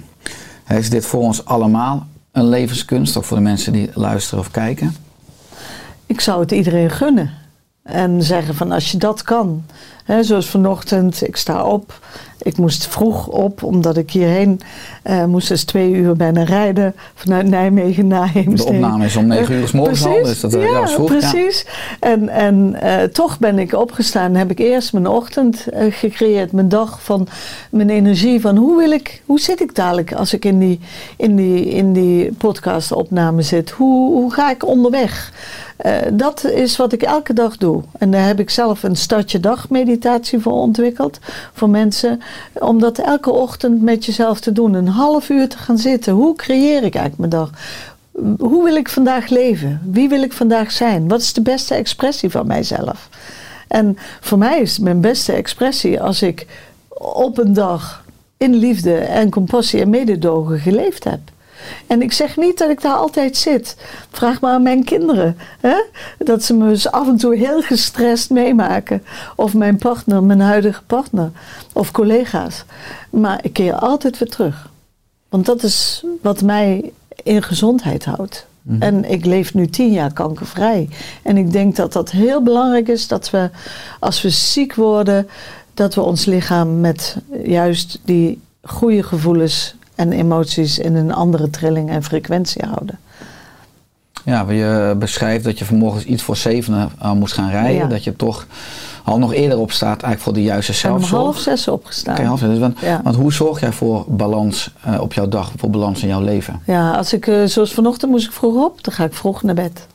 [0.68, 4.94] Is dit voor ons allemaal een levenskunst, ook voor de mensen die luisteren of kijken?
[6.08, 7.30] ik zou het iedereen gunnen.
[7.88, 9.64] En zeggen van als je dat kan.
[10.04, 12.00] Hè, zoals vanochtend, ik sta op.
[12.42, 14.60] Ik moest vroeg op, omdat ik hierheen
[15.02, 16.94] eh, moest dus twee uur bijna rijden.
[17.14, 18.76] Vanuit Nijmegen naar De Heemstede.
[18.76, 21.66] opname is om 9 uur s morgens al, dus dat, eh, ja, ja, precies.
[22.00, 24.34] En, en eh, toch ben ik opgestaan.
[24.34, 26.52] Heb ik eerst mijn ochtend eh, gecreëerd.
[26.52, 27.28] Mijn dag van
[27.70, 28.40] mijn energie.
[28.40, 30.80] Van hoe wil ik, hoe zit ik dadelijk als ik in die,
[31.16, 33.70] in die, in die podcast opname zit?
[33.70, 35.32] Hoe, hoe ga ik onderweg?
[35.78, 37.82] Eh, dat is wat ik elke dag doe.
[37.98, 41.18] En daar heb ik zelf een startje dag meditatie voor ontwikkeld.
[41.52, 42.20] Voor mensen.
[42.52, 44.74] Om dat elke ochtend met jezelf te doen.
[44.74, 46.12] Een half uur te gaan zitten.
[46.12, 47.50] Hoe creëer ik eigenlijk mijn dag?
[48.38, 49.80] Hoe wil ik vandaag leven?
[49.84, 51.08] Wie wil ik vandaag zijn?
[51.08, 53.08] Wat is de beste expressie van mijzelf?
[53.68, 56.46] En voor mij is mijn beste expressie als ik
[56.98, 58.04] op een dag
[58.36, 61.20] in liefde en compassie en mededogen geleefd heb.
[61.86, 63.76] En ik zeg niet dat ik daar altijd zit.
[64.10, 65.36] Vraag maar aan mijn kinderen.
[65.60, 65.82] Hè?
[66.18, 69.04] Dat ze me dus af en toe heel gestrest meemaken.
[69.36, 71.30] Of mijn partner, mijn huidige partner.
[71.72, 72.64] Of collega's.
[73.10, 74.70] Maar ik keer altijd weer terug.
[75.28, 76.92] Want dat is wat mij
[77.22, 78.46] in gezondheid houdt.
[78.78, 80.88] En ik leef nu tien jaar kankervrij.
[81.22, 83.50] En ik denk dat dat heel belangrijk is dat we,
[83.98, 85.28] als we ziek worden,
[85.74, 91.90] dat we ons lichaam met juist die goede gevoelens en emoties in een andere trilling
[91.90, 92.98] en frequentie houden.
[94.24, 97.74] Ja, je beschrijft dat je vanmorgen iets voor zevenen uh, moest gaan rijden.
[97.76, 97.86] Ja.
[97.86, 98.46] Dat je toch
[99.04, 101.22] al nog eerder op staat eigenlijk voor de juiste Ik ben om zelfzorg.
[101.22, 102.14] half zes opgestaan.
[102.16, 102.58] Oké, half zes.
[102.58, 103.00] Want, Ja.
[103.04, 106.60] want hoe zorg jij voor balans eh, op jouw dag, voor balans in jouw leven?
[106.64, 109.54] Ja, als ik, eh, zoals vanochtend moest ik vroeg op, dan ga ik vroeg naar
[109.54, 109.86] bed.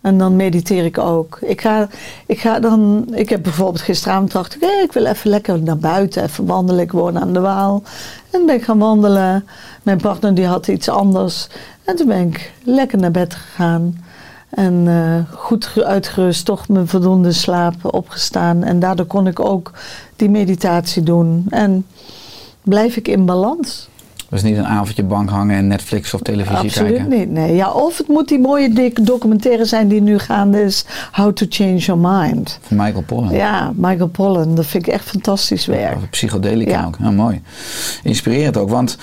[0.00, 1.38] En dan mediteer ik ook.
[1.40, 1.88] Ik, ga,
[2.26, 5.78] ik, ga dan, ik heb bijvoorbeeld gisteravond dacht ik, hé, ik wil even lekker naar
[5.78, 6.82] buiten, even wandelen.
[6.82, 7.82] Ik woon aan de Waal.
[8.30, 9.46] En ben ik gaan wandelen.
[9.82, 11.48] Mijn partner die had iets anders.
[11.84, 14.04] En toen ben ik lekker naar bed gegaan.
[14.50, 18.62] En eh, goed ge- uitgerust, toch mijn voldoende slaap opgestaan.
[18.62, 19.72] En daardoor kon ik ook
[20.16, 21.46] die meditatie doen.
[21.48, 21.86] En
[22.62, 23.88] blijf ik in balans.
[24.30, 27.18] Dus niet een avondje bank hangen en Netflix of televisie Absoluut kijken.
[27.18, 27.30] niet.
[27.30, 27.54] Nee.
[27.54, 30.84] Ja, of het moet die mooie dik- documentaire zijn die nu gaande is.
[31.12, 32.58] How to Change Your Mind.
[32.62, 33.32] Van Michael Pollan.
[33.32, 34.54] Ja, Michael Pollan.
[34.54, 35.96] Dat vind ik echt fantastisch werk.
[35.96, 36.84] Over psychedelica Ja.
[36.86, 36.96] ook.
[37.00, 37.42] Ja, mooi.
[38.02, 38.68] Inspirerend ook.
[38.70, 38.96] Want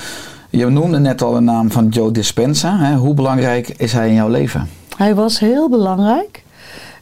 [0.50, 2.78] je noemde net al de naam van Joe Dispenza.
[2.78, 2.96] Hè?
[2.96, 4.70] Hoe belangrijk is hij in jouw leven?
[4.98, 6.44] Hij was heel belangrijk.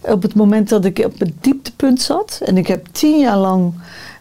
[0.01, 2.39] Op het moment dat ik op het dieptepunt zat.
[2.45, 3.73] En ik heb tien jaar lang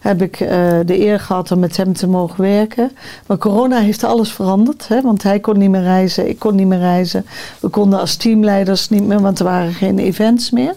[0.04, 0.48] heb ik eh,
[0.84, 2.90] de eer gehad om met hem te mogen werken.
[3.26, 4.88] Maar corona heeft alles veranderd.
[4.88, 5.00] Hè?
[5.00, 7.26] Want hij kon niet meer reizen, ik kon niet meer reizen.
[7.60, 10.74] We konden als teamleiders niet meer, want er waren geen events meer.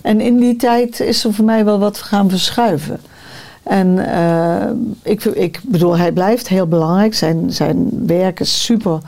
[0.00, 3.00] En in die tijd is er voor mij wel wat gaan verschuiven.
[3.62, 4.70] En eh,
[5.02, 7.14] ik, ik bedoel, hij blijft heel belangrijk.
[7.14, 8.98] Zijn, zijn werk is super.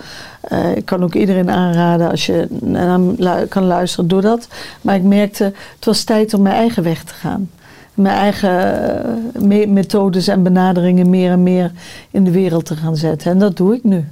[0.41, 3.17] Eh, ik kan ook iedereen aanraden, als je naar hem
[3.49, 4.49] kan luisteren, doe dat.
[4.81, 5.45] Maar ik merkte,
[5.75, 7.51] het was tijd om mijn eigen weg te gaan.
[7.95, 11.73] Mijn eigen eh, me- methodes en benaderingen meer en meer
[12.11, 13.31] in de wereld te gaan zetten.
[13.31, 14.05] En dat doe ik nu.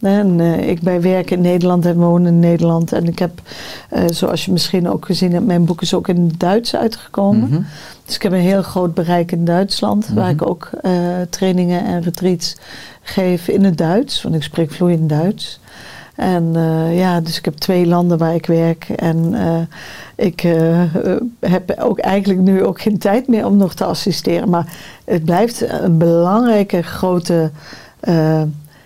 [0.00, 2.92] En, eh, ik ben werk in Nederland en woon in Nederland.
[2.92, 3.40] En ik heb,
[3.90, 7.48] eh, zoals je misschien ook gezien hebt, mijn boek is ook in het Duits uitgekomen.
[7.48, 7.60] Mhm.
[8.04, 10.70] Dus ik heb een heel groot bereik in Duitsland, waar ik ook
[11.30, 12.56] trainingen en retreats
[13.02, 15.60] geef in het Duits, want ik spreek vloeiend Duits.
[16.14, 18.84] En eh, ja, dus ik heb twee landen waar ik werk.
[18.88, 19.60] En eh,
[20.26, 20.82] ik eh,
[21.40, 24.48] heb ook eigenlijk nu ook geen tijd meer om nog te assisteren.
[24.48, 24.72] Maar
[25.04, 27.50] het blijft een belangrijke, grote,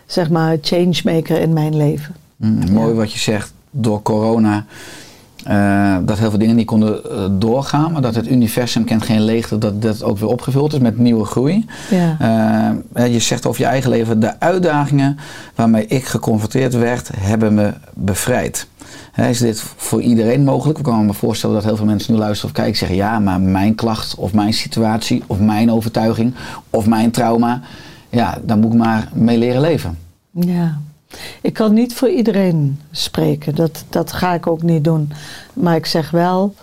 [0.06, 2.14] zeg maar, changemaker in mijn leven.
[2.36, 4.64] Mm, mooi wat je zegt, door corona.
[5.48, 9.20] Eh, dat heel veel dingen niet konden eh, doorgaan, maar dat het universum kent geen
[9.20, 11.66] leegte, dat dat ook weer opgevuld is met nieuwe groei.
[11.90, 12.16] Ja.
[12.92, 15.16] Eh, je zegt over je eigen leven, de uitdagingen
[15.54, 18.66] waarmee ik geconfronteerd werd, hebben me bevrijd.
[19.16, 20.78] Is dit voor iedereen mogelijk?
[20.78, 23.18] Ik kan me voorstellen dat heel veel mensen nu luisteren of kijken en zeggen, ja,
[23.18, 26.34] maar mijn klacht of mijn situatie of mijn overtuiging
[26.70, 27.60] of mijn trauma,
[28.10, 29.98] ja, daar moet ik maar mee leren leven.
[30.30, 30.78] Ja.
[31.40, 33.54] Ik kan niet voor iedereen spreken.
[33.54, 35.12] Dat, dat ga ik ook niet doen.
[35.52, 36.54] Maar ik zeg wel,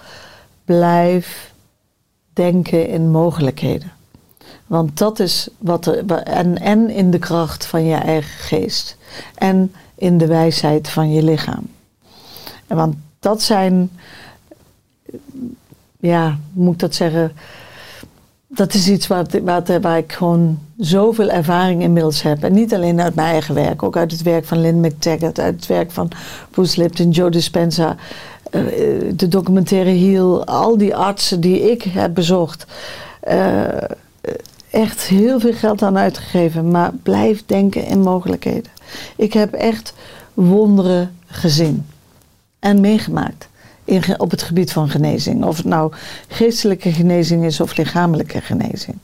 [0.66, 1.54] blijf
[2.34, 3.91] denken in mogelijkheden.
[4.68, 6.24] Want dat is wat er.
[6.24, 8.98] En, en in de kracht van je eigen geest.
[9.36, 11.68] En in de wijsheid van je lichaam.
[12.68, 13.89] Want dat zijn.
[16.00, 17.32] Ja, moet ik dat zeggen?
[18.48, 22.43] Dat is iets waar, waar, waar ik gewoon zoveel ervaring inmiddels heb.
[22.43, 25.56] En niet alleen uit mijn eigen werk, ook uit het werk van Lynn McTaggart, uit
[25.56, 26.12] het werk van
[26.50, 27.96] Bruce Lipton, Joe Dispenza,
[28.52, 28.62] eh,
[29.16, 32.66] de documentaire Heal, al die artsen die ik heb bezocht.
[33.20, 33.68] eh,
[34.70, 38.72] echt heel veel geld aan uitgegeven, maar blijf denken in mogelijkheden.
[39.16, 39.93] Ik heb echt
[40.34, 41.86] wonderen gezien
[42.60, 43.48] en meegemaakt
[43.86, 45.43] in, op het gebied van genezing.
[45.43, 45.93] Of het nou
[46.27, 48.97] geestelijke genezing is of lichamelijke genezing.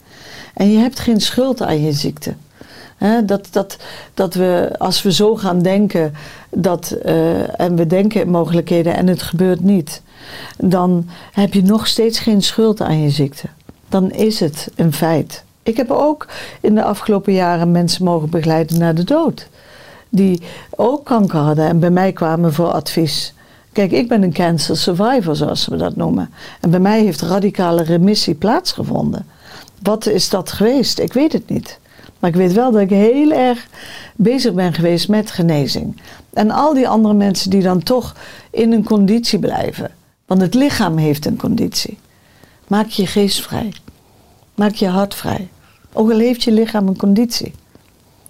[0.54, 2.34] En je hebt geen schuld aan je ziekte.
[3.26, 3.78] Dat, dat,
[4.14, 6.14] dat we, als we zo gaan denken,
[6.50, 10.02] dat, eh, en we denken in mogelijkheden en het gebeurt niet,
[10.58, 13.48] dan heb je nog steeds geen schuld aan je ziekte.
[13.90, 15.44] Dan is het een feit.
[15.64, 16.28] Ik heb ook
[16.62, 19.48] in de afgelopen jaren mensen mogen begeleiden naar de dood.
[20.10, 23.34] Die ook kanker hadden en bij mij kwamen voor advies.
[23.72, 26.30] Kijk, ik ben een cancer survivor, zoals we dat noemen.
[26.60, 29.26] En bij mij heeft radicale remissie plaatsgevonden.
[29.82, 31.00] Wat is dat geweest?
[31.00, 31.80] Ik weet het niet.
[32.20, 33.68] Maar ik weet wel dat ik heel erg
[34.16, 36.02] bezig ben geweest met genezing.
[36.34, 38.16] En al die andere mensen die dan toch
[38.50, 39.92] in een conditie blijven.
[40.26, 41.98] Want het lichaam heeft een conditie.
[42.68, 43.74] Maak je geest vrij.
[44.56, 45.50] Maak je hart vrij.
[45.94, 47.54] Ook al heeft je lichaam een conditie.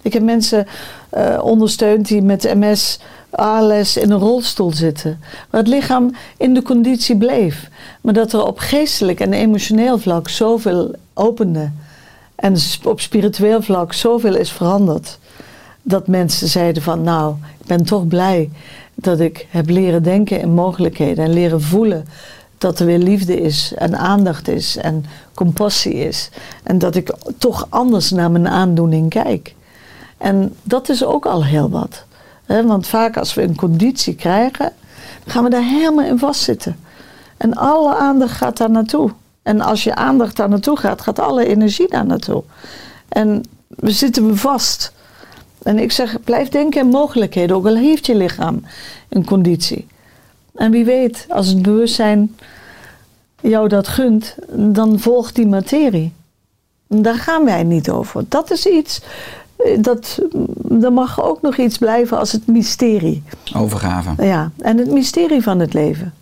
[0.01, 0.67] Ik heb mensen
[1.09, 2.99] eh, ondersteund die met MS,
[3.31, 5.19] ALS in een rolstoel zitten.
[5.49, 7.69] Waar het lichaam in de conditie bleef.
[8.01, 11.71] Maar dat er op geestelijk en emotioneel vlak zoveel opende.
[12.35, 15.19] En op spiritueel vlak zoveel is veranderd.
[15.81, 18.49] Dat mensen zeiden van nou, ik ben toch blij
[18.95, 21.25] dat ik heb leren denken in mogelijkheden.
[21.25, 22.05] En leren voelen
[22.57, 26.29] dat er weer liefde is en aandacht is en compassie is.
[26.63, 29.55] En dat ik toch anders naar mijn aandoening kijk.
[30.17, 32.05] En dat is ook al heel wat.
[32.65, 34.73] Want vaak als we een conditie krijgen,
[35.25, 36.79] gaan we daar helemaal in vastzitten.
[37.37, 39.11] En alle aandacht gaat daar naartoe.
[39.43, 42.43] En als je aandacht daar naartoe gaat, gaat alle energie daar naartoe.
[43.09, 44.93] En we zitten vast.
[45.63, 48.63] En ik zeg, blijf denken in mogelijkheden, ook al heeft je lichaam
[49.09, 49.87] een conditie.
[50.55, 52.35] En wie weet, als het bewustzijn
[53.41, 56.13] jou dat gunt, dan volgt die materie.
[56.87, 58.23] Daar gaan wij niet over.
[58.27, 59.01] Dat is iets,
[59.79, 60.21] dat,
[60.81, 63.23] er mag ook nog iets blijven als het mysterie.
[63.55, 64.25] Overgave.
[64.25, 66.13] Ja, en het mysterie van het leven.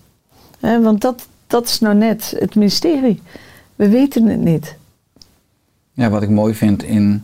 [0.60, 3.22] Want dat, dat is nou net het mysterie.
[3.76, 4.76] We weten het niet.
[5.94, 7.24] Ja, wat ik mooi vind in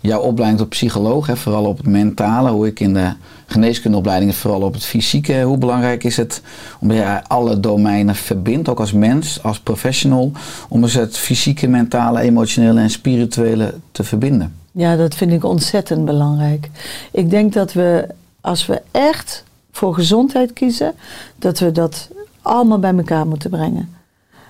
[0.00, 3.12] jouw opleiding tot psycholoog, hè, vooral op het mentale, hoe ik in de
[3.46, 6.42] geneeskundeopleiding vooral op het fysieke, hoe belangrijk is het
[6.80, 10.32] om je alle domeinen verbindt, ook als mens, als professional,
[10.68, 14.61] om eens het fysieke, mentale, emotionele en spirituele te verbinden.
[14.72, 16.70] Ja, dat vind ik ontzettend belangrijk.
[17.10, 18.06] Ik denk dat we,
[18.40, 20.94] als we echt voor gezondheid kiezen,
[21.38, 22.08] dat we dat
[22.42, 23.94] allemaal bij elkaar moeten brengen.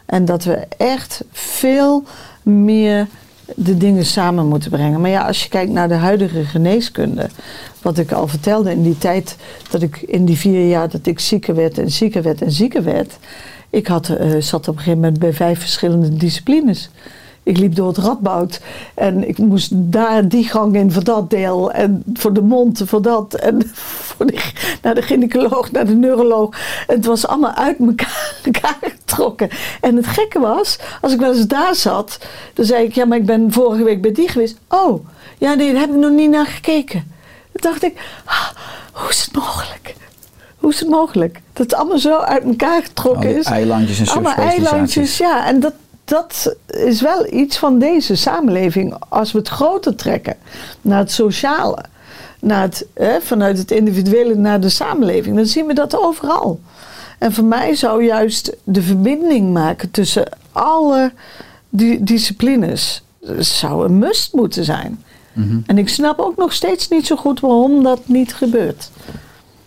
[0.07, 2.05] En dat we echt veel
[2.43, 3.07] meer
[3.57, 5.01] de dingen samen moeten brengen.
[5.01, 7.29] Maar ja, als je kijkt naar de huidige geneeskunde,
[7.83, 9.37] wat ik al vertelde in die tijd
[9.71, 12.83] dat ik in die vier jaar dat ik zieker werd en zieker werd en zieker
[12.83, 13.19] werd,
[13.71, 16.91] ik had, eh, zat op een gegeven moment bij vijf verschillende disciplines.
[17.45, 18.61] Ik liep door het radboud
[18.95, 23.03] en ik moest daar die gang in voor dat deel en voor de mond voor
[23.03, 23.71] dat en
[24.15, 24.51] voor de,
[24.83, 26.57] naar de gynaecoloog, naar de neuroloog.
[26.87, 29.49] Het was allemaal uit elkaar, elkaar getrokken.
[29.81, 32.19] En het gekke was, als ik wel eens daar zat,
[32.55, 34.57] dan zei ik, ja maar ik ben vorige week bij die geweest.
[34.69, 35.07] Oh,
[35.39, 37.13] ja nee, daar heb ik nog niet naar gekeken.
[37.53, 38.49] Toen dacht ik, ah,
[38.93, 39.95] hoe is het mogelijk?
[40.57, 41.41] Hoe is het mogelijk?
[41.53, 43.47] Dat het allemaal zo uit elkaar getrokken is.
[43.47, 45.47] eilandjes en Allemaal eilandjes, ja.
[45.47, 45.73] En dat,
[46.05, 48.95] dat is wel iets van deze samenleving.
[49.09, 50.37] Als we het groter trekken
[50.81, 51.85] naar het sociale,
[52.41, 56.61] naar het, hè, vanuit het individuele naar de samenleving, dan zien we dat overal.
[57.19, 61.13] En voor mij zou juist de verbinding maken tussen alle
[61.69, 63.03] di- disciplines
[63.39, 65.05] zou een must moeten zijn.
[65.33, 65.59] Mhm.
[65.67, 68.91] En ik snap ook nog steeds niet zo goed waarom dat niet gebeurt.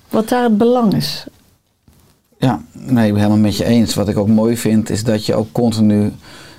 [0.10, 1.24] Wat daar het belang is.
[2.46, 3.94] Ja, nee, ik ben helemaal met je eens.
[3.96, 6.12] Wat ik ook mooi vind, is dat je ook continu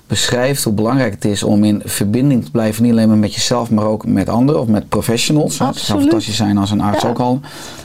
[0.07, 2.83] beschrijft hoe belangrijk het is om in verbinding te blijven.
[2.83, 5.49] Niet alleen maar met jezelf, maar ook met anderen of met professionals.
[5.49, 6.03] Het zou Absoluut.
[6.03, 7.09] fantastisch zijn als een arts Ja.
[7.09, 7.41] ook al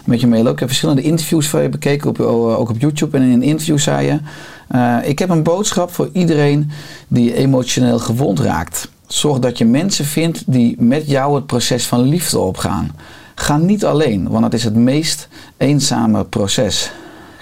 [0.06, 0.52] met je meeloopt.
[0.54, 3.18] Ik heb verschillende interviews van je bekeken, op, eh, ook op YouTube.
[3.18, 4.20] En in een interview zei je,
[4.68, 6.72] eh, ik heb een boodschap voor iedereen
[7.08, 8.90] die emotioneel gewond raakt.
[9.08, 12.92] Zorg dat je mensen vindt die met jou het proces van liefde opgaan.
[13.36, 15.28] Ga niet alleen, want het is het meest
[15.58, 16.92] eenzame proces.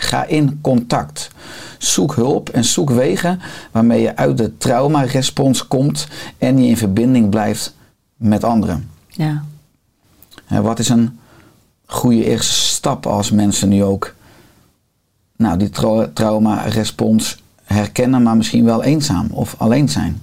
[0.01, 1.29] Ga in contact.
[1.77, 3.39] Zoek hulp en zoek wegen
[3.71, 7.75] waarmee je uit de traumarespons komt en je in verbinding blijft
[8.15, 8.89] met anderen.
[9.07, 9.43] Ja.
[10.45, 11.19] Hè, wat is een
[11.85, 14.13] goede eerste stap als mensen nu ook
[15.35, 20.21] nou, die trau- traumarespons herkennen, maar misschien wel eenzaam of alleen zijn?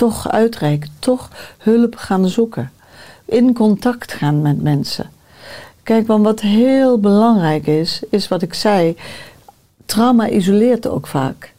[0.00, 2.70] toch uitreiken, toch hulp gaan zoeken.
[3.24, 5.10] In contact gaan met mensen.
[5.82, 8.96] Kijk, want wat heel belangrijk is, is wat ik zei.
[9.86, 11.52] Trauma isoleert ook vaak.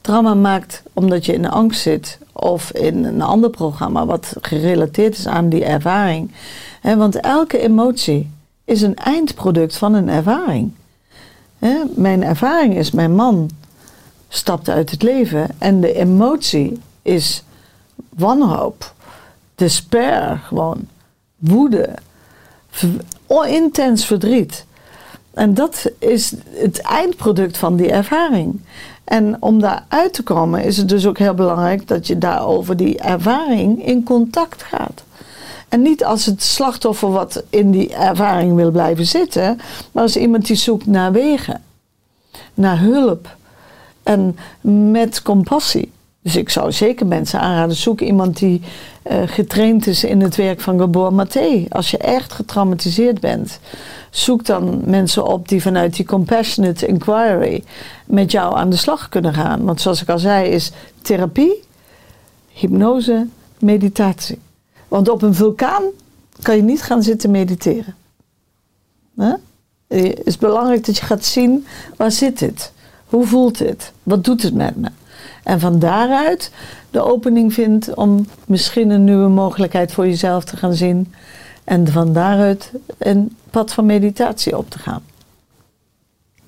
[0.00, 5.26] Trauma maakt, omdat je in angst zit of in een ander programma wat gerelateerd is
[5.26, 6.30] aan die ervaring.
[6.82, 8.30] Want elke emotie
[8.64, 10.72] is een eindproduct van een ervaring.
[11.94, 13.50] Mijn ervaring is, mijn man
[14.28, 17.44] stapt uit het leven en de emotie is
[18.08, 18.92] wanhoop,
[19.54, 20.88] despair gewoon,
[21.36, 21.88] woede,
[23.26, 24.64] intens verdriet.
[25.34, 28.60] En dat is het eindproduct van die ervaring.
[29.04, 32.76] En om daar uit te komen is het dus ook heel belangrijk dat je daarover
[32.76, 35.04] die ervaring in contact gaat.
[35.68, 39.60] En niet als het slachtoffer wat in die ervaring wil blijven zitten,
[39.92, 41.62] maar als iemand die zoekt naar wegen,
[42.54, 43.36] naar hulp
[44.02, 44.36] en
[44.92, 45.92] met compassie.
[46.22, 48.62] Dus ik zou zeker mensen aanraden, zoek iemand die
[49.04, 51.64] eh, getraind is in het werk van Gabor Maté.
[51.68, 53.58] Als je echt getraumatiseerd bent,
[54.10, 57.64] zoek dan mensen op die vanuit die compassionate inquiry
[58.06, 59.64] met jou aan de slag kunnen gaan.
[59.64, 61.62] Want zoals ik al zei, is therapie,
[62.48, 63.26] hypnose,
[63.58, 64.38] meditatie.
[64.88, 65.82] Want op een vulkaan
[66.42, 67.94] kan je niet gaan zitten mediteren.
[69.88, 72.72] Het is belangrijk dat je gaat zien, waar zit dit?
[73.06, 73.92] Hoe voelt dit?
[74.02, 74.88] Wat doet het met me?
[75.44, 76.50] En van daaruit
[76.90, 81.12] de opening vindt om misschien een nieuwe mogelijkheid voor jezelf te gaan zien.
[81.64, 85.02] En van daaruit een pad van meditatie op te gaan.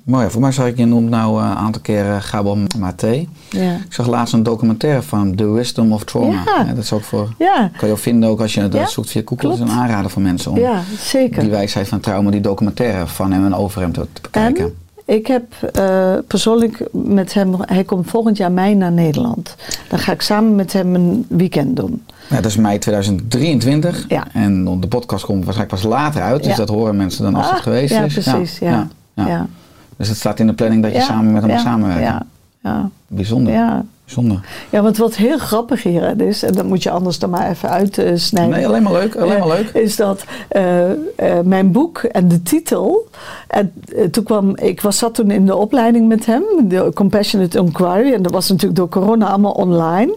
[0.07, 3.27] Mooi, voor mij zag ik je noemt nou eh, een aantal keren Gabor Maté.
[3.51, 3.75] Ja.
[3.75, 6.43] Ik zag laatst een documentaire van The Wisdom of Trauma.
[6.45, 6.65] Ja.
[6.65, 9.23] dat is ook voor, Ja, kan je ook vinden ook als je dat zoekt via
[9.25, 9.49] Google.
[9.49, 11.41] Dat is een aanrader voor mensen om ja zeker.
[11.41, 14.65] die wijsheid van trauma, die documentaire van hem en over hem te, te bekijken.
[14.65, 14.75] En
[15.07, 19.57] ik heb eh, persoonlijk met hem, hij komt volgend jaar mei naar Nederland.
[19.89, 22.03] Dan ga ik samen met hem een weekend doen.
[22.29, 24.05] Ja, dat is mei 2023.
[24.09, 24.25] Ja.
[24.33, 26.43] En de podcast komt waarschijnlijk pas later uit.
[26.43, 26.57] Dus Ja.
[26.57, 28.13] dat horen mensen dan als Ah, het geweest ja, is.
[28.13, 28.59] precies.
[28.59, 29.27] Ja, ja.
[29.27, 29.47] ja.
[29.97, 32.01] Dus het staat in de planning dat je samen met hem.
[32.01, 32.23] Ja,
[32.63, 33.53] ja, Bijzonder.
[33.53, 33.85] ja.
[34.07, 34.41] Bijzonder.
[34.71, 37.69] Ja, want wat heel grappig hier is, en dat moet je anders dan maar even
[37.69, 38.55] uitsnijden.
[38.55, 39.17] Nee, alleen maar leuk.
[39.17, 39.69] Alleen maar leuk.
[39.69, 40.97] Is dat eh, eh,
[41.45, 43.09] mijn boek en de titel.
[43.49, 47.59] En eh, toen kwam, ik was, zat toen in de opleiding met hem, de Compassionate
[47.59, 48.13] Inquiry.
[48.13, 50.17] En dat was natuurlijk door corona allemaal online.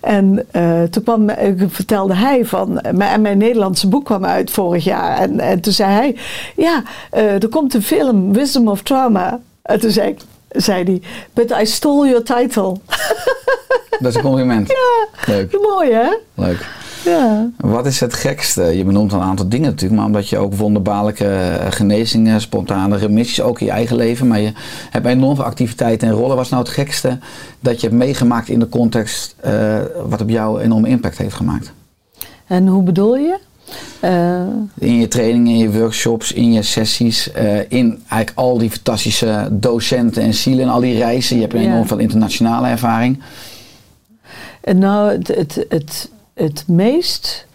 [0.00, 0.46] En
[0.90, 1.30] toen kwam,
[1.68, 2.72] vertelde hij van.
[2.82, 5.18] Mijn, en mijn Nederlandse boek kwam uit vorig jaar.
[5.18, 6.16] En, en toen zei hij:
[6.56, 9.40] Ja, er komt een film, Wisdom of Trauma.
[9.62, 10.20] En toen zei ik.
[10.50, 12.76] Zei hij, but I stole your title.
[14.00, 14.68] Dat is een compliment.
[15.26, 15.58] ja, Leuk.
[15.62, 16.08] mooi hè?
[16.34, 16.68] Leuk.
[17.04, 17.50] Ja.
[17.56, 18.62] Wat is het gekste?
[18.62, 23.60] Je benoemt een aantal dingen natuurlijk, maar omdat je ook wonderbaarlijke genezingen, spontane remissies, ook
[23.60, 24.52] in je eigen leven, maar je
[24.90, 26.36] hebt enorm veel activiteiten en rollen.
[26.36, 27.18] Wat is nou het gekste
[27.60, 31.72] dat je hebt meegemaakt in de context eh, wat op jou enorm impact heeft gemaakt?
[32.46, 33.38] En hoe bedoel je?
[34.00, 34.40] Eh,
[34.78, 39.48] In je trainingen, in je workshops, in je sessies, eh, in eigenlijk al die fantastische
[39.50, 41.36] docenten en zielen en al die reizen.
[41.36, 43.22] Je hebt enorm veel internationale ervaring.
[44.60, 47.46] En nou, het, het, het, het meest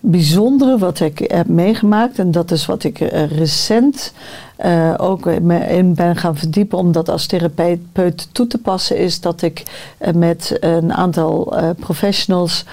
[0.00, 4.12] bijzondere wat ik heb meegemaakt, en dat is wat ik eh, recent
[4.60, 9.42] eh, ook in ben gaan verdiepen om dat als therapeut toe te passen, is dat
[9.42, 9.62] ik
[9.98, 12.64] eh, met een aantal eh, professionals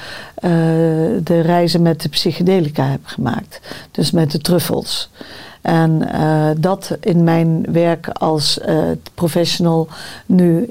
[1.23, 3.61] de reizen met de psychedelica heb gemaakt.
[3.91, 5.09] Dus met de truffels.
[5.61, 6.09] En
[6.59, 8.59] dat in mijn werk als
[9.13, 9.87] professional
[10.25, 10.69] nu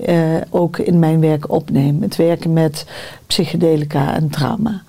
[0.50, 2.02] ook in mijn werk opneem.
[2.02, 2.86] Het werken met
[3.26, 4.82] psychedelica en trauma.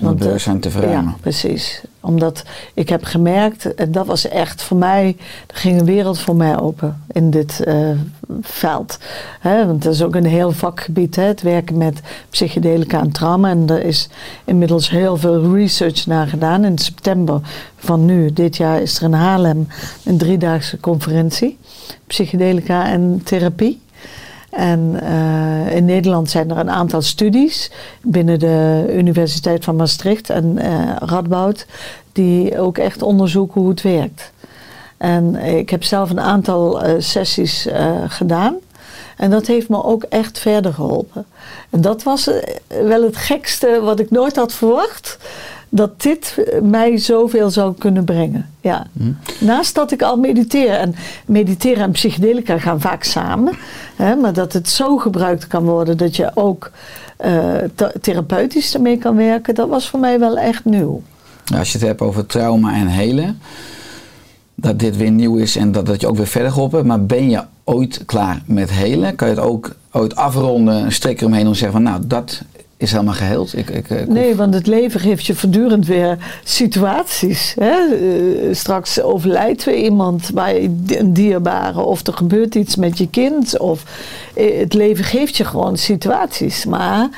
[0.00, 1.04] Om het eh, bewustzijn te verruimen.
[1.04, 1.82] Ja, precies.
[2.00, 5.16] Omdat ik heb gemerkt, en dat was echt voor mij,
[5.46, 7.90] er ging een wereld voor mij open in dit eh,
[8.40, 8.98] veld.
[9.40, 13.50] Hè, want dat is ook een heel vakgebied, hè, het werken met psychedelica en trauma.
[13.50, 14.08] En er is
[14.44, 16.64] inmiddels heel veel research naar gedaan.
[16.64, 17.40] In september
[17.76, 19.68] van nu, dit jaar, is er in Haarlem
[20.04, 21.58] een driedaagse conferentie.
[22.06, 23.82] Psychedelica en therapie.
[24.56, 27.70] En eh, in Nederland zijn er een aantal studies
[28.02, 31.66] binnen de Universiteit van Maastricht en eh, Radboud,
[32.12, 34.32] die ook echt onderzoeken hoe het werkt.
[34.96, 37.68] En ik heb zelf een aantal eh, sessies
[38.08, 38.54] gedaan.
[39.16, 41.26] En dat heeft me ook echt verder geholpen.
[41.70, 42.30] En dat was
[42.66, 45.18] wel het gekste wat ik nooit had verwacht.
[45.76, 48.50] Dat dit eh, mij zoveel zou kunnen brengen.
[48.60, 48.86] Ja.
[49.40, 50.70] Naast dat ik al mediteer.
[50.70, 50.94] En
[51.26, 53.52] mediteren en psychedelica gaan vaak samen.
[53.96, 56.70] Hè, maar dat het zo gebruikt kan worden dat je ook
[57.16, 59.54] eh, th- therapeutisch ermee kan werken.
[59.54, 61.02] Dat was voor mij wel echt nieuw.
[61.58, 63.40] Als je het hebt over trauma en helen,
[64.54, 66.88] dat dit weer nieuw is en dat, dat je ook weer verder geholpen hebt.
[66.88, 69.14] Maar ben je ooit klaar met helen?
[69.14, 72.42] Kan je het ook ooit afronden, een strik eromheen en zeggen van nou, dat
[72.84, 73.56] is helemaal geheeld?
[73.56, 77.54] Ik, ik, ik Nee, want het leven geeft je voortdurend weer situaties.
[77.58, 77.94] Hè?
[77.94, 83.58] Eh, straks overlijdt weer iemand bij een dierbare, of er gebeurt iets met je kind.
[83.58, 83.84] Of
[84.34, 86.64] eh, het leven geeft je gewoon situaties.
[86.64, 87.08] Maar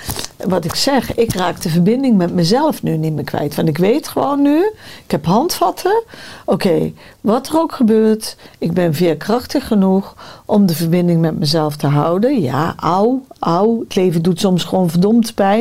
[0.45, 3.55] wat ik zeg, ik raak de verbinding met mezelf nu niet meer kwijt.
[3.55, 4.59] Want ik weet gewoon nu,
[5.05, 6.03] ik heb handvatten.
[6.45, 10.15] Oké, wat er ook gebeurt, ik ben veerkrachtig genoeg
[10.45, 12.41] om de verbinding met mezelf te houden.
[12.41, 13.81] Ja, auw, auw.
[13.81, 15.56] Het leven doet soms gewoon verdomd pijn.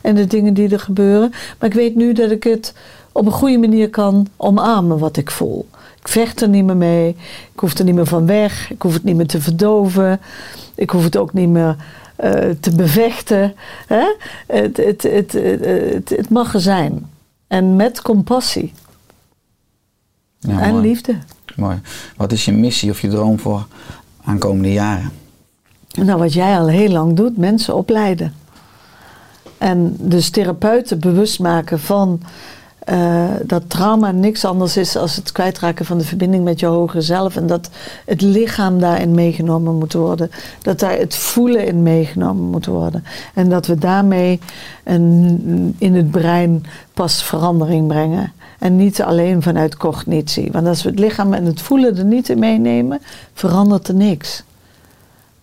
[0.00, 1.30] En de dingen die er gebeuren.
[1.58, 2.74] Maar ik weet nu dat ik het
[3.12, 5.68] op een goede manier kan omarmen wat ik voel.
[6.00, 7.08] Ik vecht er niet meer mee.
[7.52, 8.70] Ik hoef er niet meer van weg.
[8.70, 10.20] Ik hoef het niet meer te verdoven.
[10.74, 11.76] Ik hoef het ook niet meer
[12.16, 13.54] eh, te bevechten.
[13.86, 14.04] Hè?
[14.46, 17.10] Het, het, het, het, het, het mag er zijn.
[17.46, 18.72] En met compassie
[20.38, 20.86] Ja, en mooi.
[20.88, 21.16] liefde.
[21.56, 21.80] Mooi.
[22.16, 23.66] Wat is je missie of je droom voor
[24.24, 25.10] aankomende jaren?
[25.92, 28.34] Nou, wat jij al heel lang doet, mensen opleiden.
[29.62, 32.20] En dus therapeuten bewust maken van
[32.78, 37.00] eh, dat trauma niks anders is dan het kwijtraken van de verbinding met je hogere
[37.00, 37.36] zelf.
[37.36, 37.70] En dat
[38.06, 40.30] het lichaam daarin meegenomen moet worden.
[40.62, 43.04] Dat daar het voelen in meegenomen moet worden.
[43.34, 44.40] En dat we daarmee
[44.84, 48.32] een, in het brein pas verandering brengen.
[48.58, 50.52] En niet alleen vanuit cognitie.
[50.52, 53.00] Want als we het lichaam en het voelen er niet in meenemen,
[53.34, 54.44] verandert er niks.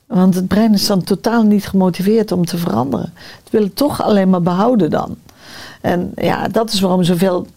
[0.10, 3.14] Want het brein is dan totaal niet gemotiveerd om te veranderen.
[3.43, 5.18] Het wil het toch alleen maar behouden dan.
[5.82, 7.47] En ja, dat is waarom zoveel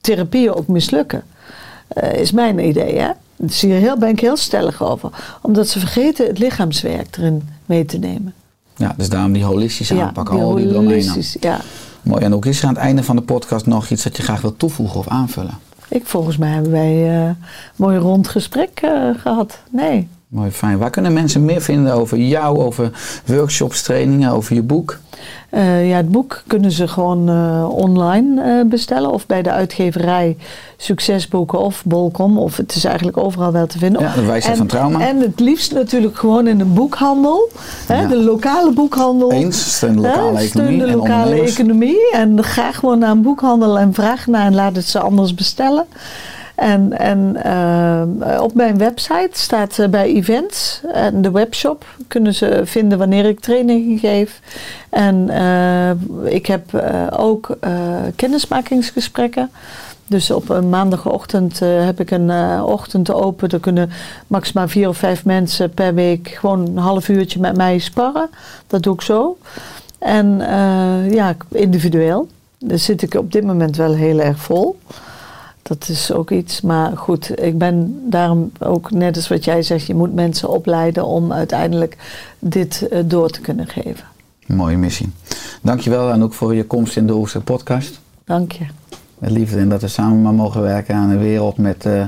[0.00, 1.22] therapieën ook mislukken.
[1.88, 3.10] Eh, is mijn idee, hè?
[3.36, 5.10] Daar zie je heel, ben ik heel stellig over.
[5.42, 8.34] Omdat ze vergeten het lichaamswerk erin mee te nemen.
[8.76, 10.88] Ja, dus daarom die holistische aanpak, al die domeinen.
[10.90, 11.60] holistisch, ja.
[12.02, 12.24] Mooi.
[12.24, 14.40] En ook is er aan het einde van de podcast nog iets dat je graag
[14.40, 15.58] wilt toevoegen of aanvullen?
[15.88, 17.36] Ik, volgens mij hebben wij eh, een
[17.76, 19.58] mooi rond gesprek eh, gehad.
[19.70, 20.08] Nee.
[20.28, 20.78] Mooi, fijn.
[20.78, 22.90] Waar kunnen mensen meer vinden over jou, over
[23.26, 24.98] workshops, trainingen, over je boek?
[25.50, 29.10] Eh, ja, het boek kunnen ze gewoon eh, online eh, bestellen.
[29.10, 30.36] Of bij de uitgeverij
[30.76, 32.38] Succesboeken of Bolcom.
[32.38, 34.02] Of het is eigenlijk overal wel te vinden.
[34.02, 35.06] Ja, de wijsheid en, van trauma.
[35.06, 37.50] En het liefst natuurlijk gewoon in een boekhandel.
[37.86, 38.08] Hè.
[38.08, 39.32] De lokale boekhandel.
[39.32, 41.54] Eens, steun de Hè, lokale steun economie de en lokale ondernemers.
[41.54, 42.10] economie.
[42.12, 45.86] En ga gewoon naar een boekhandel en vraag naar en laat het ze anders bestellen.
[46.58, 52.60] En, en eh, op mijn website staat eh, bij events en de webshop kunnen ze
[52.64, 54.40] vinden wanneer ik trainingen geef.
[54.90, 57.58] En eh, ik heb eh, ook
[58.16, 59.50] kennismakingsgesprekken.
[60.06, 63.48] Dus op een maandagochtend heb ik een ochtend open.
[63.48, 63.90] Er kunnen
[64.26, 68.28] maximaal vier of vijf mensen per week gewoon een half uurtje met mij sparren.
[68.66, 69.38] Dat doe ik zo.
[69.98, 70.38] En
[71.10, 72.28] ja, individueel.
[72.58, 74.78] daar zit ik op dit moment wel heel erg vol.
[75.68, 76.60] Dat is ook iets.
[76.60, 81.06] Maar goed, ik ben daarom ook net als wat jij zegt, je moet mensen opleiden
[81.06, 81.96] om uiteindelijk
[82.38, 84.04] dit eh, door te kunnen geven.
[84.46, 85.12] Mooie missie.
[85.62, 88.00] Dankjewel en ook voor je komst in de Oerse podcast.
[88.24, 88.66] Dank je.
[89.18, 92.06] Met liefde en dat we samen maar mogen werken aan een wereld met eh,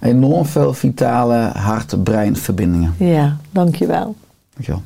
[0.00, 2.94] enorm veel vitale hart-brein verbindingen.
[2.98, 4.14] Ja, dank je wel.
[4.54, 4.82] Dankjewel.